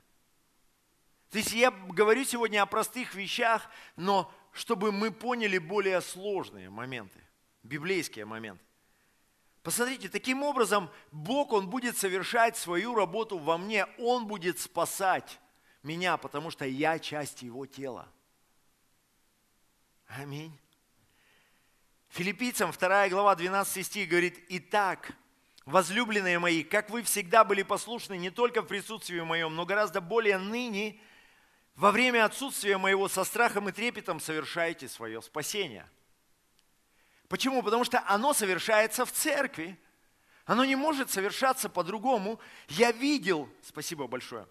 [1.28, 7.20] То есть я говорю сегодня о простых вещах, но чтобы мы поняли более сложные моменты,
[7.62, 8.64] библейские моменты.
[9.62, 15.38] Посмотрите, таким образом Бог, Он будет совершать свою работу во мне, Он будет спасать
[15.82, 18.08] меня, потому что я часть Его тела.
[20.08, 20.56] Аминь.
[22.10, 25.10] Филиппийцам 2 глава 12 стих говорит, «Итак,
[25.66, 30.38] возлюбленные мои, как вы всегда были послушны не только в присутствии моем, но гораздо более
[30.38, 31.00] ныне,
[31.74, 35.88] во время отсутствия моего со страхом и трепетом совершаете свое спасение».
[37.28, 37.62] Почему?
[37.62, 39.76] Потому что оно совершается в церкви.
[40.44, 42.38] Оно не может совершаться по-другому.
[42.68, 44.46] Я видел, спасибо большое,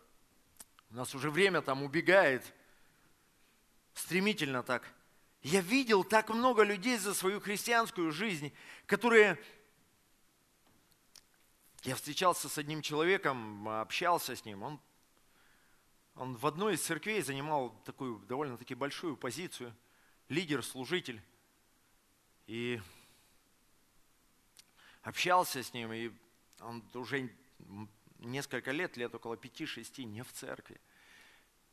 [0.89, 2.43] у нас уже время там убегает,
[3.93, 4.91] стремительно так–
[5.43, 8.53] я видел так много людей за свою христианскую жизнь,
[8.85, 9.37] которые...
[11.83, 14.63] Я встречался с одним человеком, общался с ним.
[14.63, 14.79] Он,
[16.15, 19.75] он в одной из церквей занимал такую довольно-таки большую позицию.
[20.29, 21.21] Лидер, служитель.
[22.47, 22.81] И
[25.01, 26.11] общался с ним, и
[26.61, 27.29] он уже
[28.19, 30.79] несколько лет, лет около пяти-шести, не в церкви.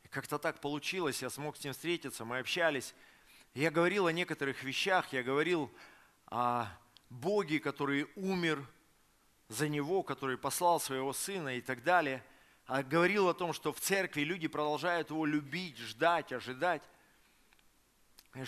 [0.03, 2.93] И как-то так получилось, я смог с ним встретиться, мы общались.
[3.53, 5.69] Я говорил о некоторых вещах, я говорил
[6.27, 6.67] о
[7.09, 8.65] Боге, который умер
[9.49, 12.23] за него, который послал своего сына и так далее,
[12.65, 16.81] а говорил о том, что в церкви люди продолжают его любить, ждать, ожидать.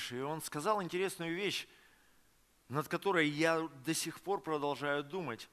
[0.10, 1.68] И он сказал интересную вещь,
[2.70, 5.50] над которой я до сих пор продолжаю думать.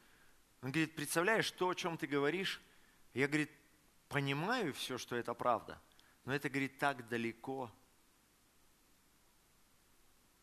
[0.63, 2.61] Он говорит, представляешь, то, о чем ты говоришь,
[3.15, 3.51] я, говорит,
[4.09, 5.83] понимаю все, что это правда,
[6.25, 7.73] но это, говорит, так далеко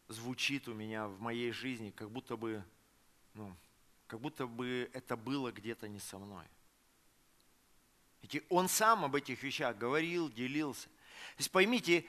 [0.08, 2.64] звучит у меня в моей жизни, как будто бы,
[3.34, 3.56] ну,
[4.08, 6.46] как будто бы это было где-то не со мной.
[8.22, 10.88] Ведь он сам об этих вещах говорил, делился.
[10.88, 12.06] То есть поймите,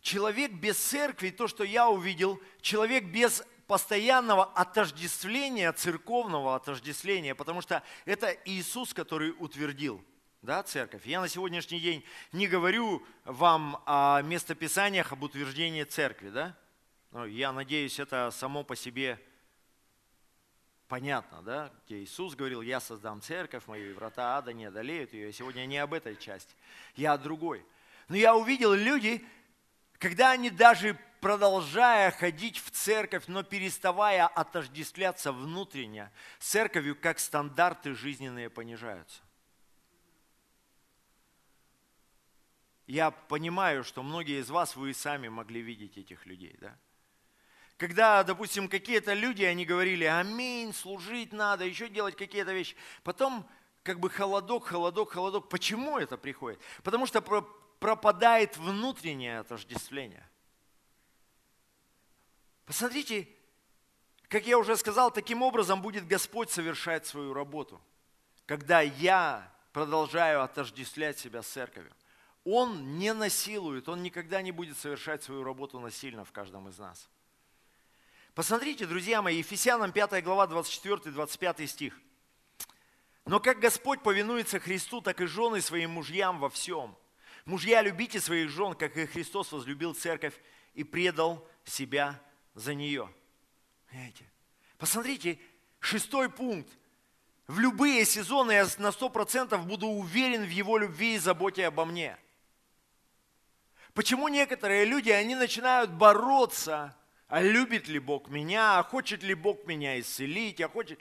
[0.00, 7.82] человек без церкви, то, что я увидел, человек без постоянного отождествления, церковного отождествления, потому что
[8.04, 10.04] это Иисус, который утвердил
[10.42, 11.06] да, церковь.
[11.06, 16.56] Я на сегодняшний день не говорю вам о местописаниях, об утверждении церкви, да?
[17.10, 19.20] Но я надеюсь, это само по себе
[20.86, 21.72] понятно, да?
[21.86, 25.32] Где Иисус говорил, я создам церковь мою, и врата ада не одолеют ее.
[25.32, 26.54] сегодня не об этой части,
[26.96, 27.64] я о другой.
[28.08, 29.24] Но я увидел люди,
[29.98, 37.94] когда они даже продолжая ходить в церковь, но переставая отождествляться внутренне с церковью, как стандарты
[37.94, 39.22] жизненные понижаются.
[42.86, 46.76] Я понимаю, что многие из вас, вы и сами могли видеть этих людей, да?
[47.80, 52.76] Когда, допустим, какие-то люди, они говорили, аминь, служить надо, еще делать какие-то вещи.
[53.04, 53.48] Потом
[53.82, 55.48] как бы холодок, холодок, холодок.
[55.48, 56.60] Почему это приходит?
[56.82, 60.28] Потому что пропадает внутреннее отождествление.
[62.66, 63.26] Посмотрите,
[64.28, 67.80] как я уже сказал, таким образом будет Господь совершать свою работу.
[68.44, 71.94] Когда я продолжаю отождествлять себя с церковью.
[72.44, 77.08] Он не насилует, он никогда не будет совершать свою работу насильно в каждом из нас.
[78.40, 82.00] Посмотрите, друзья мои, Ефесянам 5 глава 24-25 стих.
[83.26, 86.96] Но как Господь повинуется Христу, так и жены своим мужьям во всем.
[87.44, 90.32] Мужья, любите своих жен, как и Христос возлюбил церковь
[90.72, 92.18] и предал себя
[92.54, 93.12] за нее.
[93.90, 94.24] Понимаете?
[94.78, 95.38] Посмотрите,
[95.78, 96.72] шестой пункт.
[97.46, 101.84] В любые сезоны я на сто процентов буду уверен в его любви и заботе обо
[101.84, 102.16] мне.
[103.92, 106.96] Почему некоторые люди, они начинают бороться,
[107.30, 111.00] а любит ли Бог меня, а хочет ли Бог меня исцелить, а хочет...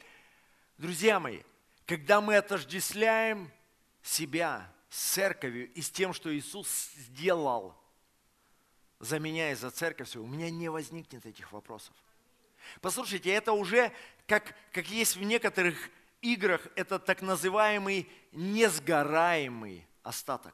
[0.78, 1.42] Друзья мои,
[1.88, 3.52] когда мы отождествляем
[4.04, 7.76] себя с церковью и с тем, что Иисус сделал
[9.00, 11.94] за меня и за церковь у меня не возникнет этих вопросов.
[12.80, 13.92] Послушайте, это уже,
[14.28, 15.90] как, как есть в некоторых
[16.22, 20.54] играх, это так называемый несгораемый остаток.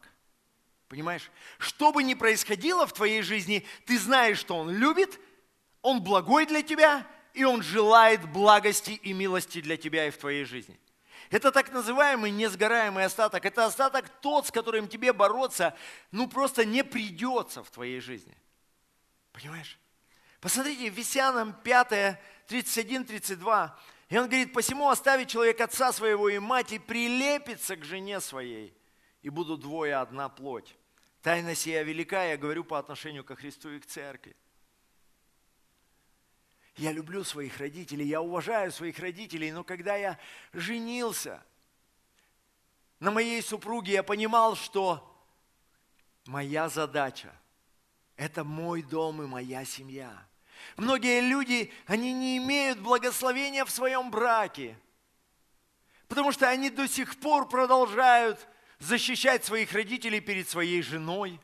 [0.88, 1.30] Понимаешь?
[1.58, 5.20] Что бы ни происходило в твоей жизни, ты знаешь, что Он любит,
[5.86, 7.06] Он благой для тебя,
[7.36, 10.80] и Он желает благости и милости для тебя и в твоей жизни.
[11.30, 13.46] Это так называемый несгораемый остаток.
[13.46, 15.78] Это остаток тот, с которым тебе бороться,
[16.10, 18.36] ну просто не придется в твоей жизни.
[19.32, 19.78] Понимаешь?
[20.42, 23.70] Посмотрите, Весянам 5, 31-32.
[24.10, 28.76] И он говорит, посему оставит человек отца своего и мать и прилепится к жене своей,
[29.22, 30.76] и будут двое одна плоть.
[31.22, 34.36] Тайна сия велика, я говорю по отношению ко Христу и к церкви.
[36.78, 40.20] Я люблю своих родителей, я уважаю своих родителей, но когда я
[40.52, 41.42] женился
[43.00, 45.02] на моей супруге, я понимал, что
[46.26, 47.34] моя задача–
[48.18, 50.28] это мой дом и моя семья.
[50.76, 54.78] Многие люди, они не имеют благословения в своем браке,
[56.10, 58.46] потому что они до сих пор продолжают
[58.80, 61.40] защищать своих родителей перед своей женой,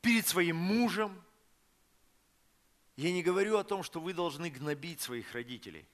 [0.00, 1.22] перед своим мужем–
[2.96, 5.86] я не говорю о том, что вы должны гнобить своих родителей.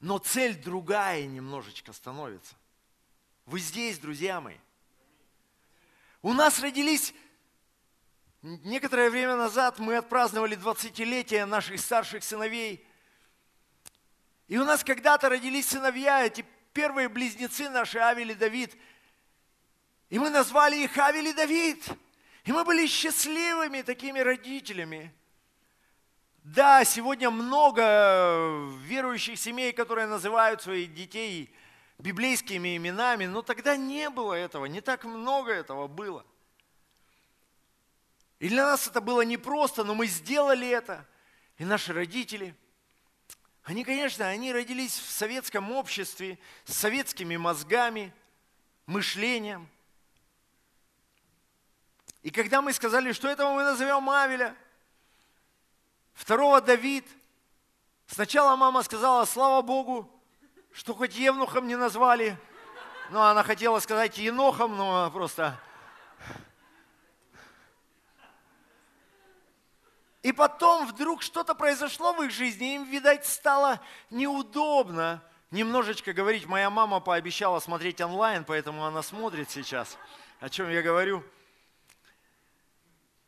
[0.00, 2.54] Но цель другая немножечко становится.
[3.46, 4.56] Вы здесь, друзья мои.
[6.20, 7.14] У нас родились,
[8.42, 12.86] некоторое время назад мы отпраздновали 20-летие наших старших сыновей.
[14.48, 16.44] И у нас когда-то родились сыновья, эти
[16.74, 18.76] первые близнецы наши, Авель и Давид.
[20.10, 21.82] И мы назвали их Авель и Давид.
[22.44, 25.14] И мы были счастливыми такими родителями.
[26.44, 31.54] Да, сегодня много верующих семей, которые называют своих детей
[31.98, 36.26] библейскими именами, но тогда не было этого, не так много этого было.
[38.40, 41.06] И для нас это было непросто, но мы сделали это.
[41.58, 42.56] И наши родители,
[43.62, 48.12] они, конечно, они родились в советском обществе, с советскими мозгами,
[48.86, 49.68] мышлением.
[52.24, 54.56] И когда мы сказали, что этого мы назовем Авеля–
[56.14, 57.06] Второго Давид,
[58.12, 60.06] Сначала мама сказала, слава Богу,
[60.70, 62.36] что хоть Евнухом не назвали.
[63.08, 65.58] Ну, она хотела сказать Енохом, но просто...
[70.22, 76.44] И потом вдруг что-то произошло в их жизни, им, видать, стало неудобно немножечко говорить.
[76.44, 79.96] Моя мама пообещала смотреть онлайн, поэтому она смотрит сейчас,
[80.38, 81.24] о чем я говорю.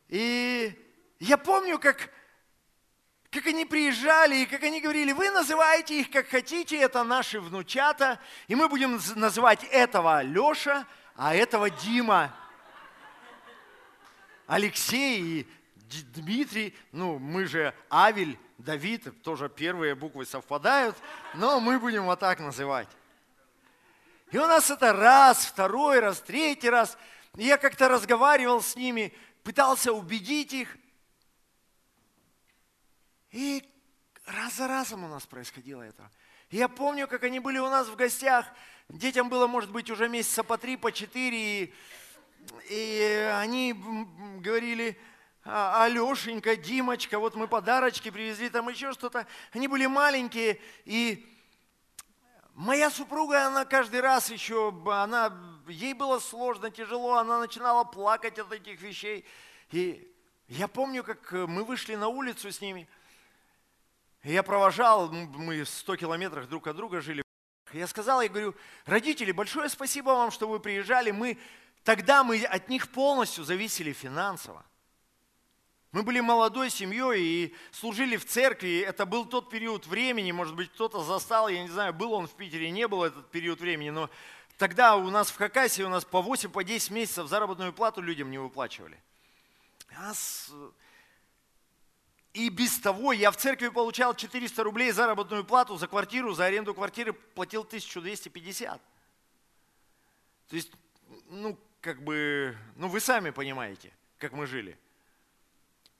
[0.09, 0.79] И
[1.19, 2.11] я помню, как
[3.35, 8.17] как они приезжали, и как они говорили, вы называете их как хотите, это наши внучата,
[8.47, 12.33] и мы будем называть этого Леша, а этого Дима.
[14.47, 15.47] Алексей и
[16.13, 20.95] Дмитрий, ну мы же Авель, Давид, тоже первые буквы совпадают,
[21.33, 22.87] но мы будем вот так называть.
[24.31, 26.97] И у нас это раз, второй раз, третий раз.
[27.35, 29.13] я как-то разговаривал с ними,
[29.43, 30.77] пытался убедить их–
[33.35, 33.69] и
[34.27, 36.09] раз за разом у нас происходило это.
[36.51, 38.45] Я помню, как они были у нас в гостях.
[38.87, 41.65] Детям было, может быть, уже месяца по три, по четыре.
[41.65, 41.73] И,
[42.69, 43.75] и они
[44.39, 44.97] говорили,
[45.43, 49.27] «А, Алешенька, Димочка, вот мы подарочки привезли, там еще что-то.
[49.51, 51.29] Они были маленькие, и
[52.53, 58.53] моя супруга, она каждый раз еще, она, ей было сложно, тяжело, она начинала плакать от
[58.53, 59.25] этих вещей.
[59.71, 60.09] И
[60.47, 62.87] я помню, как мы вышли на улицу с ними–
[64.31, 67.21] я провожал, мы 100 километрах друг от друга жили.
[67.73, 68.55] Я сказал, я говорю,
[68.85, 71.11] родители, большое спасибо вам, что вы приезжали.
[71.11, 71.37] Мы,
[71.83, 74.65] тогда мы от них полностью зависели финансово.
[75.91, 78.79] Мы были молодой семьей и служили в церкви.
[78.79, 82.33] Это был тот период времени, может быть, кто-то застал, я не знаю, был он в
[82.33, 84.09] Питере, не был этот период времени, но
[84.57, 88.29] тогда у нас в Хакасии у нас по 8, по 10 месяцев заработную плату людям
[88.31, 89.01] не выплачивали.
[89.91, 90.51] Нас
[92.35, 96.73] и без того я в церкви получал 400 рублей заработную плату за квартиру, за аренду
[96.73, 98.81] квартиры платил 1250.
[100.49, 100.69] То есть,
[101.29, 104.77] ну, как бы, ну вы сами понимаете, как мы жили.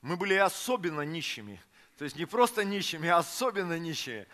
[0.02, 1.62] Мы были особенно нищими.
[1.98, 4.28] То есть не просто нищими, а особенно нищими.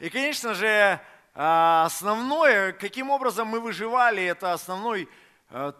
[0.00, 1.00] И, конечно же,
[1.32, 5.08] а, основное, каким образом мы выживали, это основной,
[5.50, 5.72] э,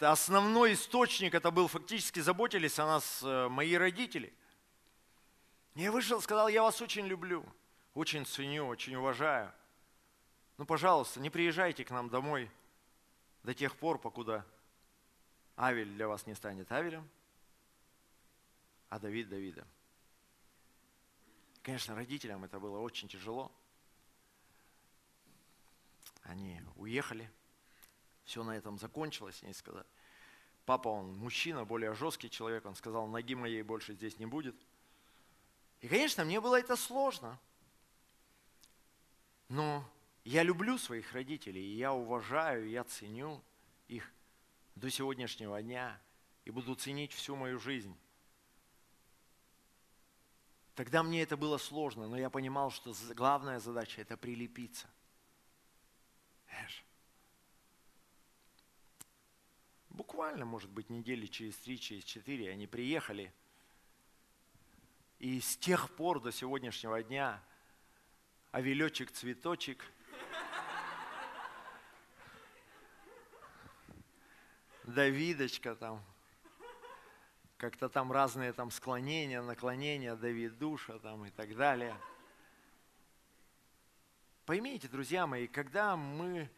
[0.00, 4.32] основной источник, это был фактически заботились о нас э, мои родители–
[5.74, 7.44] я вышел, сказал, я вас очень люблю,
[7.94, 9.52] очень ценю, очень уважаю.
[10.58, 12.50] Ну, пожалуйста, не приезжайте к нам домой
[13.42, 14.46] до тех пор, покуда
[15.56, 17.08] Авель для вас не станет Авелем,
[18.90, 19.66] а Давид Давидом.
[21.62, 23.50] Конечно, родителям это было очень тяжело.
[26.22, 27.30] Они уехали,
[28.24, 29.86] все на этом закончилось, они сказали.
[30.66, 34.54] Папа, он мужчина, более жесткий человек, он сказал, ноги моей больше здесь не будет–
[35.82, 37.38] и, конечно, мне было это сложно.
[39.48, 39.84] Но
[40.24, 43.42] я люблю своих родителей, и я уважаю, я ценю
[43.88, 44.10] их
[44.76, 46.00] до сегодняшнего дня
[46.44, 47.96] и буду ценить всю мою жизнь.
[50.76, 54.88] Тогда мне это было сложно, но я понимал, что главная задача– это прилепиться.
[59.90, 63.34] Буквально, может быть, недели через три, через четыре они приехали–
[65.22, 67.40] и с тех пор до сегодняшнего дня
[68.50, 69.84] овелечек, цветочек,
[74.82, 76.04] Давидочка там,
[77.56, 81.96] как-то там разные там склонения, наклонения, Давид душа там и так далее.
[84.44, 86.50] Поймите, друзья мои, когда мы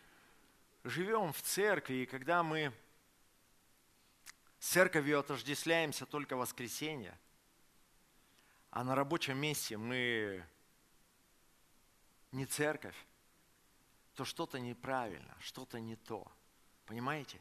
[0.85, 2.73] живем в церкви, и когда мы
[4.59, 7.15] с церковью отождествляемся только воскресенье,
[8.75, 10.45] а на рабочем месте мы
[12.33, 12.97] не церковь,
[14.15, 16.27] то что-то неправильно, что-то не то.
[16.85, 17.41] Понимаете?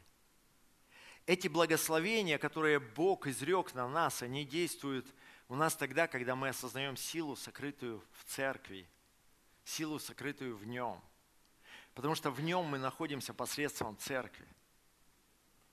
[1.26, 5.12] Эти благословения, которые Бог изрек на нас, они действуют
[5.48, 8.88] у нас тогда, когда мы осознаем силу, сокрытую в церкви,
[9.64, 11.02] силу, сокрытую в нем.
[11.94, 14.46] Потому что в нем мы находимся посредством церкви.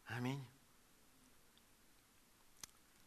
[0.05, 0.43] Аминь.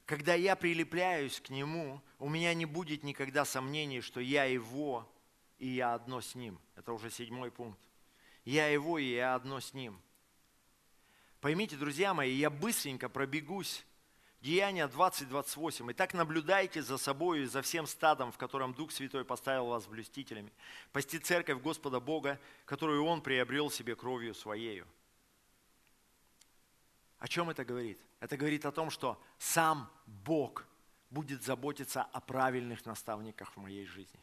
[0.06, 5.10] Когда я прилепляюсь к Нему, у меня не будет никогда сомнений, что я Его,
[5.58, 6.58] и я одно с Ним.
[6.76, 7.80] Это уже седьмой пункт.
[8.44, 9.98] Я Его, и я одно с Ним.
[11.40, 13.84] Поймите, друзья мои, я быстренько пробегусь.
[14.42, 15.92] Деяния 20-28.
[15.92, 20.52] Итак, наблюдайте за собой и за всем стадом, в котором Дух Святой поставил вас блюстителями.
[20.92, 24.86] Пасти церковь Господа Бога, которую Он приобрел себе кровью Своею.
[27.24, 27.98] О чем это говорит?
[28.20, 30.66] Это говорит о том, что сам Бог
[31.08, 34.20] будет заботиться о правильных наставниках в моей жизни.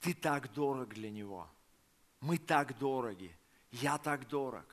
[0.00, 1.48] Ты так дорог для Него.
[2.18, 3.32] Мы так дороги.
[3.70, 4.64] Я так дорог,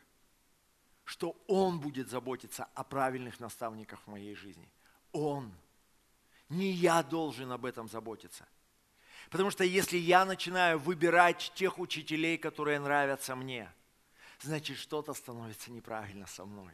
[1.03, 4.67] что Он будет заботиться о правильных наставниках в моей жизни.
[5.11, 5.53] Он.
[6.49, 8.47] Не я должен об этом заботиться.
[9.29, 13.71] Потому что если я начинаю выбирать тех учителей, которые нравятся мне,
[14.41, 16.73] значит что-то становится неправильно со мной.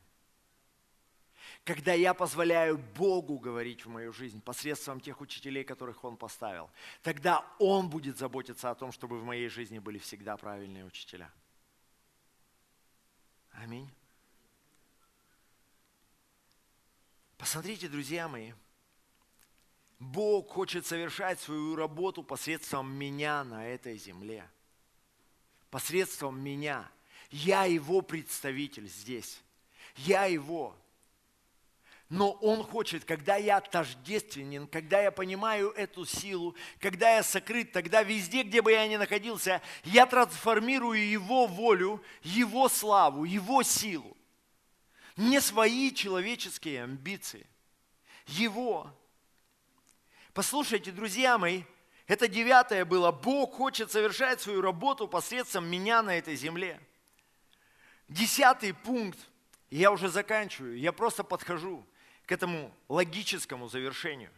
[1.64, 6.70] Когда я позволяю Богу говорить в мою жизнь посредством тех учителей, которых Он поставил,
[7.02, 11.32] тогда Он будет заботиться о том, чтобы в моей жизни были всегда правильные учителя.
[13.52, 13.90] Аминь.
[17.38, 18.54] Посмотрите, друзья мои,
[20.00, 24.50] Бог хочет совершать свою работу посредством меня на этой земле.
[25.70, 26.90] Посредством меня.
[27.30, 29.40] Я его представитель здесь.
[29.98, 30.76] Я его.
[32.10, 38.02] Но Он хочет, когда я тождественен, когда я понимаю эту силу, когда я сокрыт, тогда
[38.02, 44.18] везде, где бы я ни находился, я трансформирую Его волю, Его славу, Его силу.
[45.18, 47.46] Не свои человеческие амбиции.
[48.26, 48.92] Его.
[50.34, 51.64] Послушайте, друзья мои,
[52.08, 53.12] это девятое было.
[53.12, 56.80] Бог хочет совершать свою работу посредством меня на этой земле.
[58.10, 59.20] Десятый пункт.
[59.70, 61.86] Я уже заканчиваю, я просто подхожу
[62.26, 64.32] к этому логическому завершению.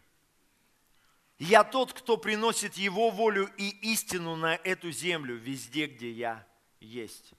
[1.40, 6.46] Я тот, кто приносит Его волю и истину на эту землю везде, где я
[6.82, 7.34] есть.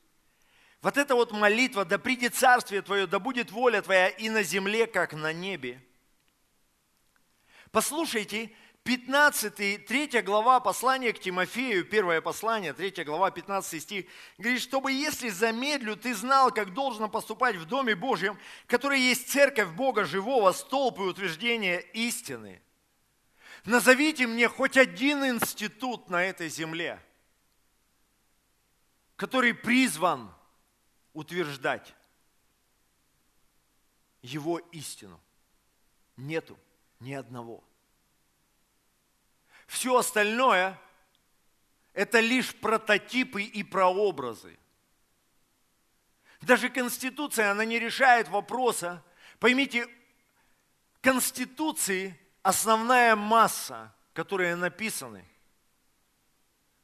[0.81, 4.87] Вот эта вот молитва, да придет царствие Твое, да будет воля Твоя и на земле,
[4.87, 5.81] как на небе.
[7.71, 8.51] Послушайте,
[8.85, 14.07] 15, 3 глава послания к Тимофею, первое послание, 3 глава, 15 стих,
[14.39, 19.69] говорит, чтобы если замедлю, ты знал, как должно поступать в Доме Божьем, который есть церковь
[19.71, 22.61] Бога живого, столб и утверждение истины.
[23.65, 27.01] Назовите мне хоть один институт на этой земле,
[29.15, 30.35] который призван
[31.13, 31.95] утверждать
[34.23, 35.21] его истину.
[36.17, 36.59] Нету
[36.99, 37.63] ни одного.
[39.73, 40.79] Все остальное–
[41.95, 44.59] это лишь прототипы и прообразы.
[46.43, 49.03] Даже Конституция, она не решает вопроса.
[49.39, 49.89] Поймите,
[51.01, 55.25] Конституции основная масса, которые написаны,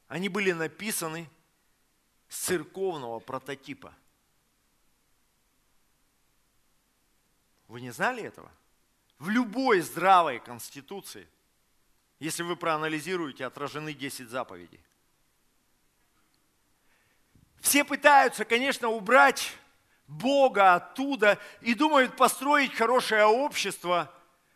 [0.07, 1.29] они были написаны
[2.27, 3.95] с церковного прототипа.
[7.67, 8.51] Вы не знали этого?
[9.19, 11.29] В любой здравой конституции–
[12.19, 14.81] если вы проанализируете, отражены 10 заповедей.
[17.61, 19.53] Все пытаются, конечно, убрать
[20.07, 24.13] Бога оттуда и думают построить хорошее общество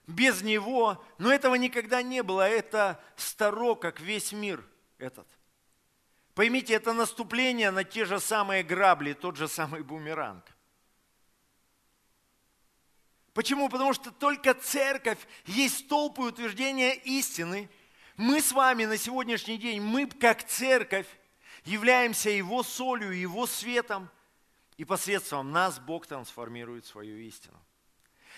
[0.06, 2.48] без Него, но этого никогда не было.
[2.48, 4.64] Это старо, как весь мир
[4.98, 5.26] этот.
[6.34, 10.44] Поймите, это наступление на те же самые грабли, тот же самый бумеранг.
[13.34, 13.70] Почему?
[13.70, 17.70] Потому что только церковь есть столб и утверждение истины.
[18.16, 21.06] Мы с вами на сегодняшний день, мы как церковь
[21.64, 24.10] являемся Его солью, Его светом,
[24.76, 27.58] и посредством нас Бог трансформирует свою истину.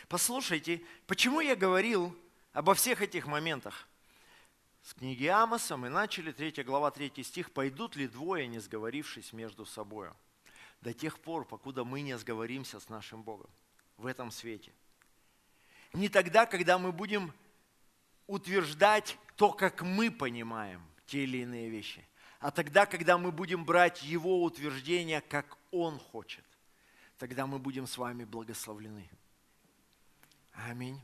[0.09, 2.17] Послушайте, почему я говорил
[2.53, 3.89] обо всех этих моментах?
[4.83, 9.65] С книги Амоса мы начали, 3 глава, 3 стих, «Пойдут ли двое, не сговорившись между
[9.65, 10.15] собою?»
[10.83, 13.51] До тех пор, покуда мы не сговоримся с нашим Богом
[13.97, 14.73] в этом свете–
[15.95, 17.33] не тогда, когда мы будем
[18.27, 22.07] утверждать то, как мы понимаем те или иные вещи,
[22.41, 26.45] а тогда, когда мы будем брать Его утверждения, как Он хочет.
[27.17, 29.09] Тогда мы будем с вами благословлены.
[30.53, 31.01] Аминь.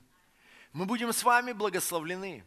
[0.72, 2.45] Мы будем с вами благословлены.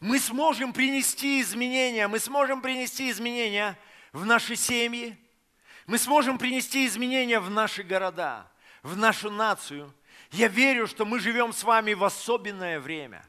[0.00, 3.78] Мы сможем принести изменения, мы сможем принести изменения
[4.12, 5.16] в наши семьи,
[5.86, 8.50] мы сможем принести изменения в наши города,
[8.82, 9.92] в нашу нацию–
[10.30, 13.26] я верю, что мы живем с вами в особенное время.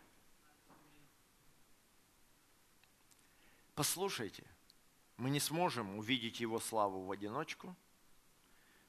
[3.74, 4.44] Послушайте,
[5.18, 7.76] мы не сможем увидеть Его славу в одиночку.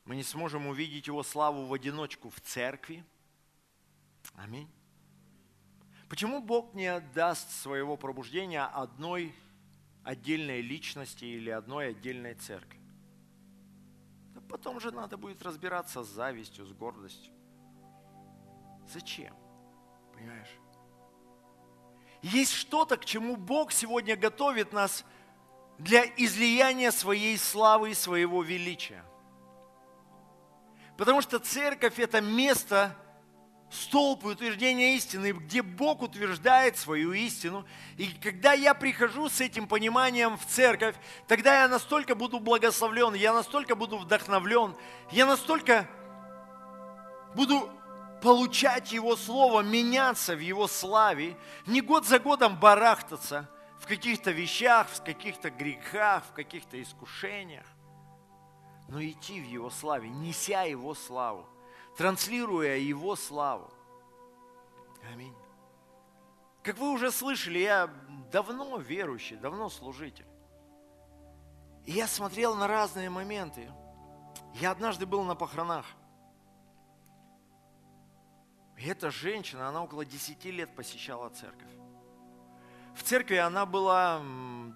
[0.05, 3.05] Мы не сможем увидеть Его славу в одиночку в церкви.
[4.35, 4.71] Аминь.
[6.09, 9.35] Почему Бог не отдаст своего пробуждения одной
[10.05, 12.79] отдельной личности или одной отдельной церкви?
[14.35, 17.33] Да потом же надо будет разбираться с завистью, с гордостью.
[18.89, 19.35] Зачем?
[20.15, 20.59] Понимаешь?
[22.23, 25.05] Есть что-то, к чему Бог сегодня готовит нас
[25.79, 29.05] для излияния своей славы и своего величия.
[30.97, 32.97] Потому что церковь– это место
[33.73, 37.67] столб утверждения истины, где Бог утверждает свою истину.
[37.97, 40.95] И когда я прихожу с этим пониманием в церковь,
[41.27, 44.77] тогда я настолько буду благословлен, я настолько буду вдохновлен,
[45.11, 45.89] я настолько
[47.35, 47.71] буду
[48.23, 53.51] получать Его Слово, меняться в Его славе, не год за годом барахтаться
[53.81, 57.67] в каких-то вещах, в каких-то грехах, в каких-то искушениях,
[58.89, 61.47] но идти в Его славе, неся Его славу
[61.97, 63.71] транслируя Его славу.
[65.13, 65.35] Аминь.
[66.63, 67.91] Как вы уже слышали, я
[68.31, 70.27] давно верующий, давно служитель.
[71.85, 73.69] И я смотрел на разные моменты.
[74.55, 75.87] Я однажды был на похоронах.
[78.83, 81.71] И эта женщина, она около 10 лет посещала церковь.
[82.97, 84.21] В церкви она была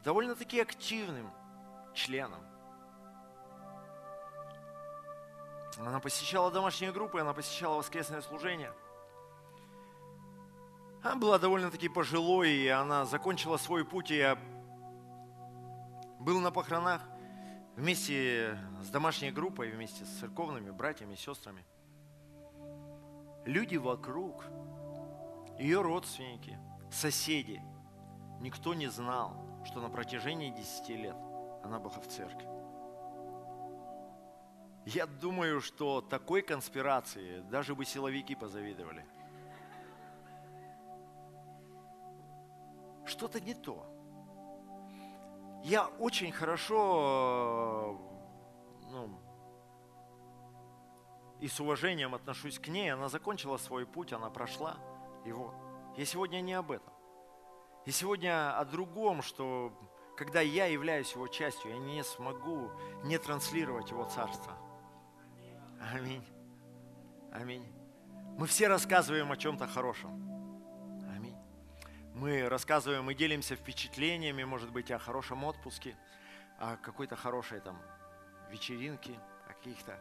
[0.04, 1.28] довольно-таки активным
[1.92, 2.40] членом.
[5.78, 8.72] Она посещала домашние группы, она посещала воскресное служение.
[11.02, 14.38] Она была довольно-таки пожилой, и она закончила свой путь, и я
[16.20, 17.02] был на похоронах
[17.74, 21.64] вместе с домашней группой, вместе с церковными братьями сестрами.
[23.46, 24.44] Люди вокруг,
[25.56, 26.58] ее родственники,
[26.90, 27.62] соседи,
[28.40, 31.16] никто не знал, что на протяжении 10 лет
[31.62, 32.48] она была в церкви.
[34.84, 39.06] Я думаю, что такой конспирации даже бы силовики позавидовали.
[43.04, 43.86] Что-то не то.
[45.62, 47.96] Я очень хорошо
[48.90, 49.20] ну,
[51.46, 52.92] и с уважением отношусь к ней.
[52.92, 54.76] Она закончила свой путь, она прошла
[55.24, 55.54] его.
[55.96, 56.92] Я сегодня не об этом.
[57.86, 59.72] И сегодня о другом, что
[60.16, 62.70] когда я являюсь его частью, я не смогу
[63.04, 64.58] не транслировать его царство–
[65.94, 66.24] Аминь.
[67.32, 67.64] Аминь.
[68.38, 70.10] Мы все рассказываем о чем-то хорошем.
[71.14, 71.36] Аминь.
[72.14, 75.96] Мы рассказываем и делимся впечатлениями, может быть, о хорошем отпуске,
[76.58, 77.80] о какой-то хорошей там
[78.50, 79.18] вечеринке,
[79.48, 79.98] о каких-то...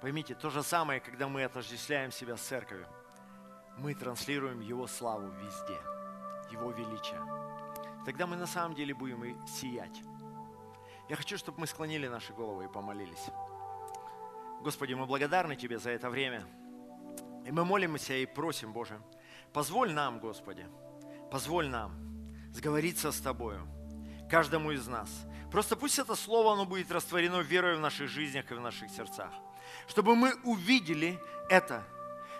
[0.00, 2.86] Поймите, то же самое, когда мы отождествляем себя с церковью.
[3.76, 5.78] Мы транслируем Его славу везде,
[6.50, 7.20] Его величие.
[8.06, 10.00] Тогда мы на самом деле будем и сиять.
[11.08, 13.26] Я хочу, чтобы мы склонили наши головы и помолились.
[14.62, 16.46] Господи, мы благодарны Тебе за это время.
[17.44, 19.00] И мы молимся и просим, Боже,
[19.52, 20.66] позволь нам, Господи,
[21.30, 21.92] позволь нам
[22.52, 23.66] сговориться с Тобою,
[24.30, 25.10] каждому из нас.
[25.50, 29.32] Просто пусть это слово, оно будет растворено верой в наших жизнях и в наших сердцах.
[29.88, 31.18] Чтобы мы увидели
[31.48, 31.84] это,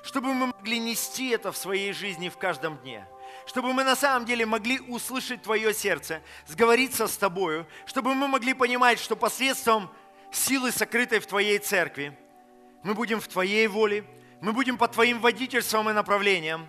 [0.03, 3.07] чтобы мы могли нести это в своей жизни в каждом дне–
[3.47, 8.55] чтобы мы на самом деле могли услышать Твое сердце, сговориться с Тобою, чтобы мы могли
[8.55, 9.91] понимать, что посредством
[10.31, 12.17] силы, сокрытой в Твоей церкви.
[12.83, 14.05] Мы будем в Твоей воле,
[14.41, 16.67] мы будем под Твоим водительством и направлением.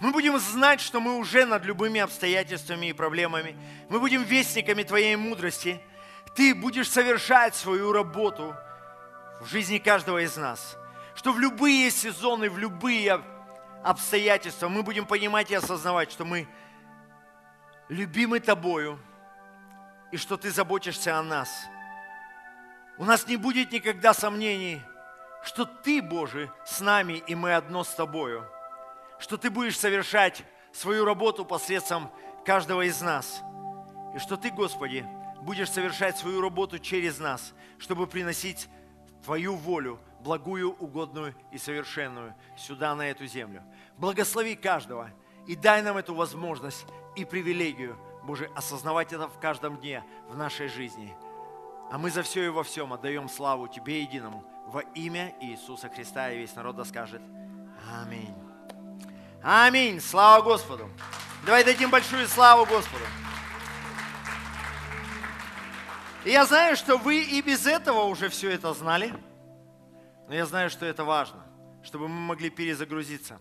[0.00, 3.56] Мы будем знать, что мы уже над любыми обстоятельствами и проблемами.
[3.88, 5.80] Мы будем вестниками Твоей мудрости.
[6.34, 8.54] Ты будешь совершать свою работу
[9.44, 10.76] в жизни каждого из нас.
[11.14, 13.22] Что в любые сезоны, в любые
[13.84, 16.48] обстоятельства мы будем понимать и осознавать, что мы
[17.88, 18.98] любимы Тобою,
[20.10, 21.48] и что Ты заботишься о нас–
[22.96, 24.80] у нас не будет никогда сомнений,
[25.42, 28.46] что Ты, Боже, с нами, и мы одно с Тобою.
[29.18, 32.08] Что Ты будешь совершать свою работу посредством
[32.44, 33.42] каждого из нас.
[34.14, 35.04] И что Ты, Господи,
[35.40, 38.68] будешь совершать свою работу через нас, чтобы приносить
[39.24, 43.62] Твою волю, благую, угодную и совершенную, сюда, на эту землю.
[43.96, 45.10] Благослови каждого
[45.46, 50.68] и дай нам эту возможность и привилегию, Боже, осознавать это в каждом дне в нашей
[50.68, 51.14] жизни–
[51.90, 56.30] а мы за все и во всем отдаем славу Тебе единому во имя Иисуса Христа.
[56.32, 57.22] И весь народ да скажет
[58.02, 58.34] Аминь.
[59.42, 60.00] Аминь.
[60.00, 60.88] Слава Господу.
[61.44, 63.04] Давай дадим большую славу Господу.
[66.24, 69.12] Я знаю, что вы и без этого уже все это знали.
[70.28, 71.44] Но я знаю, что это важно,
[71.82, 73.40] чтобы мы могли перезагрузиться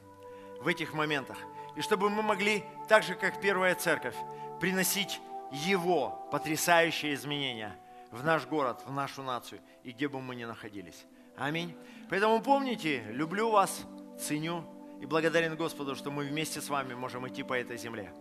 [0.60, 1.38] в этих моментах.
[1.76, 4.16] И чтобы мы могли, так же как первая церковь,
[4.60, 5.20] приносить
[5.52, 7.76] Его потрясающие изменения–
[8.14, 11.06] в наш город, в нашу нацию и где бы мы ни находились.
[11.36, 11.76] Аминь.
[12.10, 13.86] Поэтому помните, люблю вас,
[14.20, 14.64] ценю
[15.02, 18.14] и благодарен Господу, что мы вместе с вами можем идти по этой земле.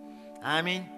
[0.42, 0.88] Аминь.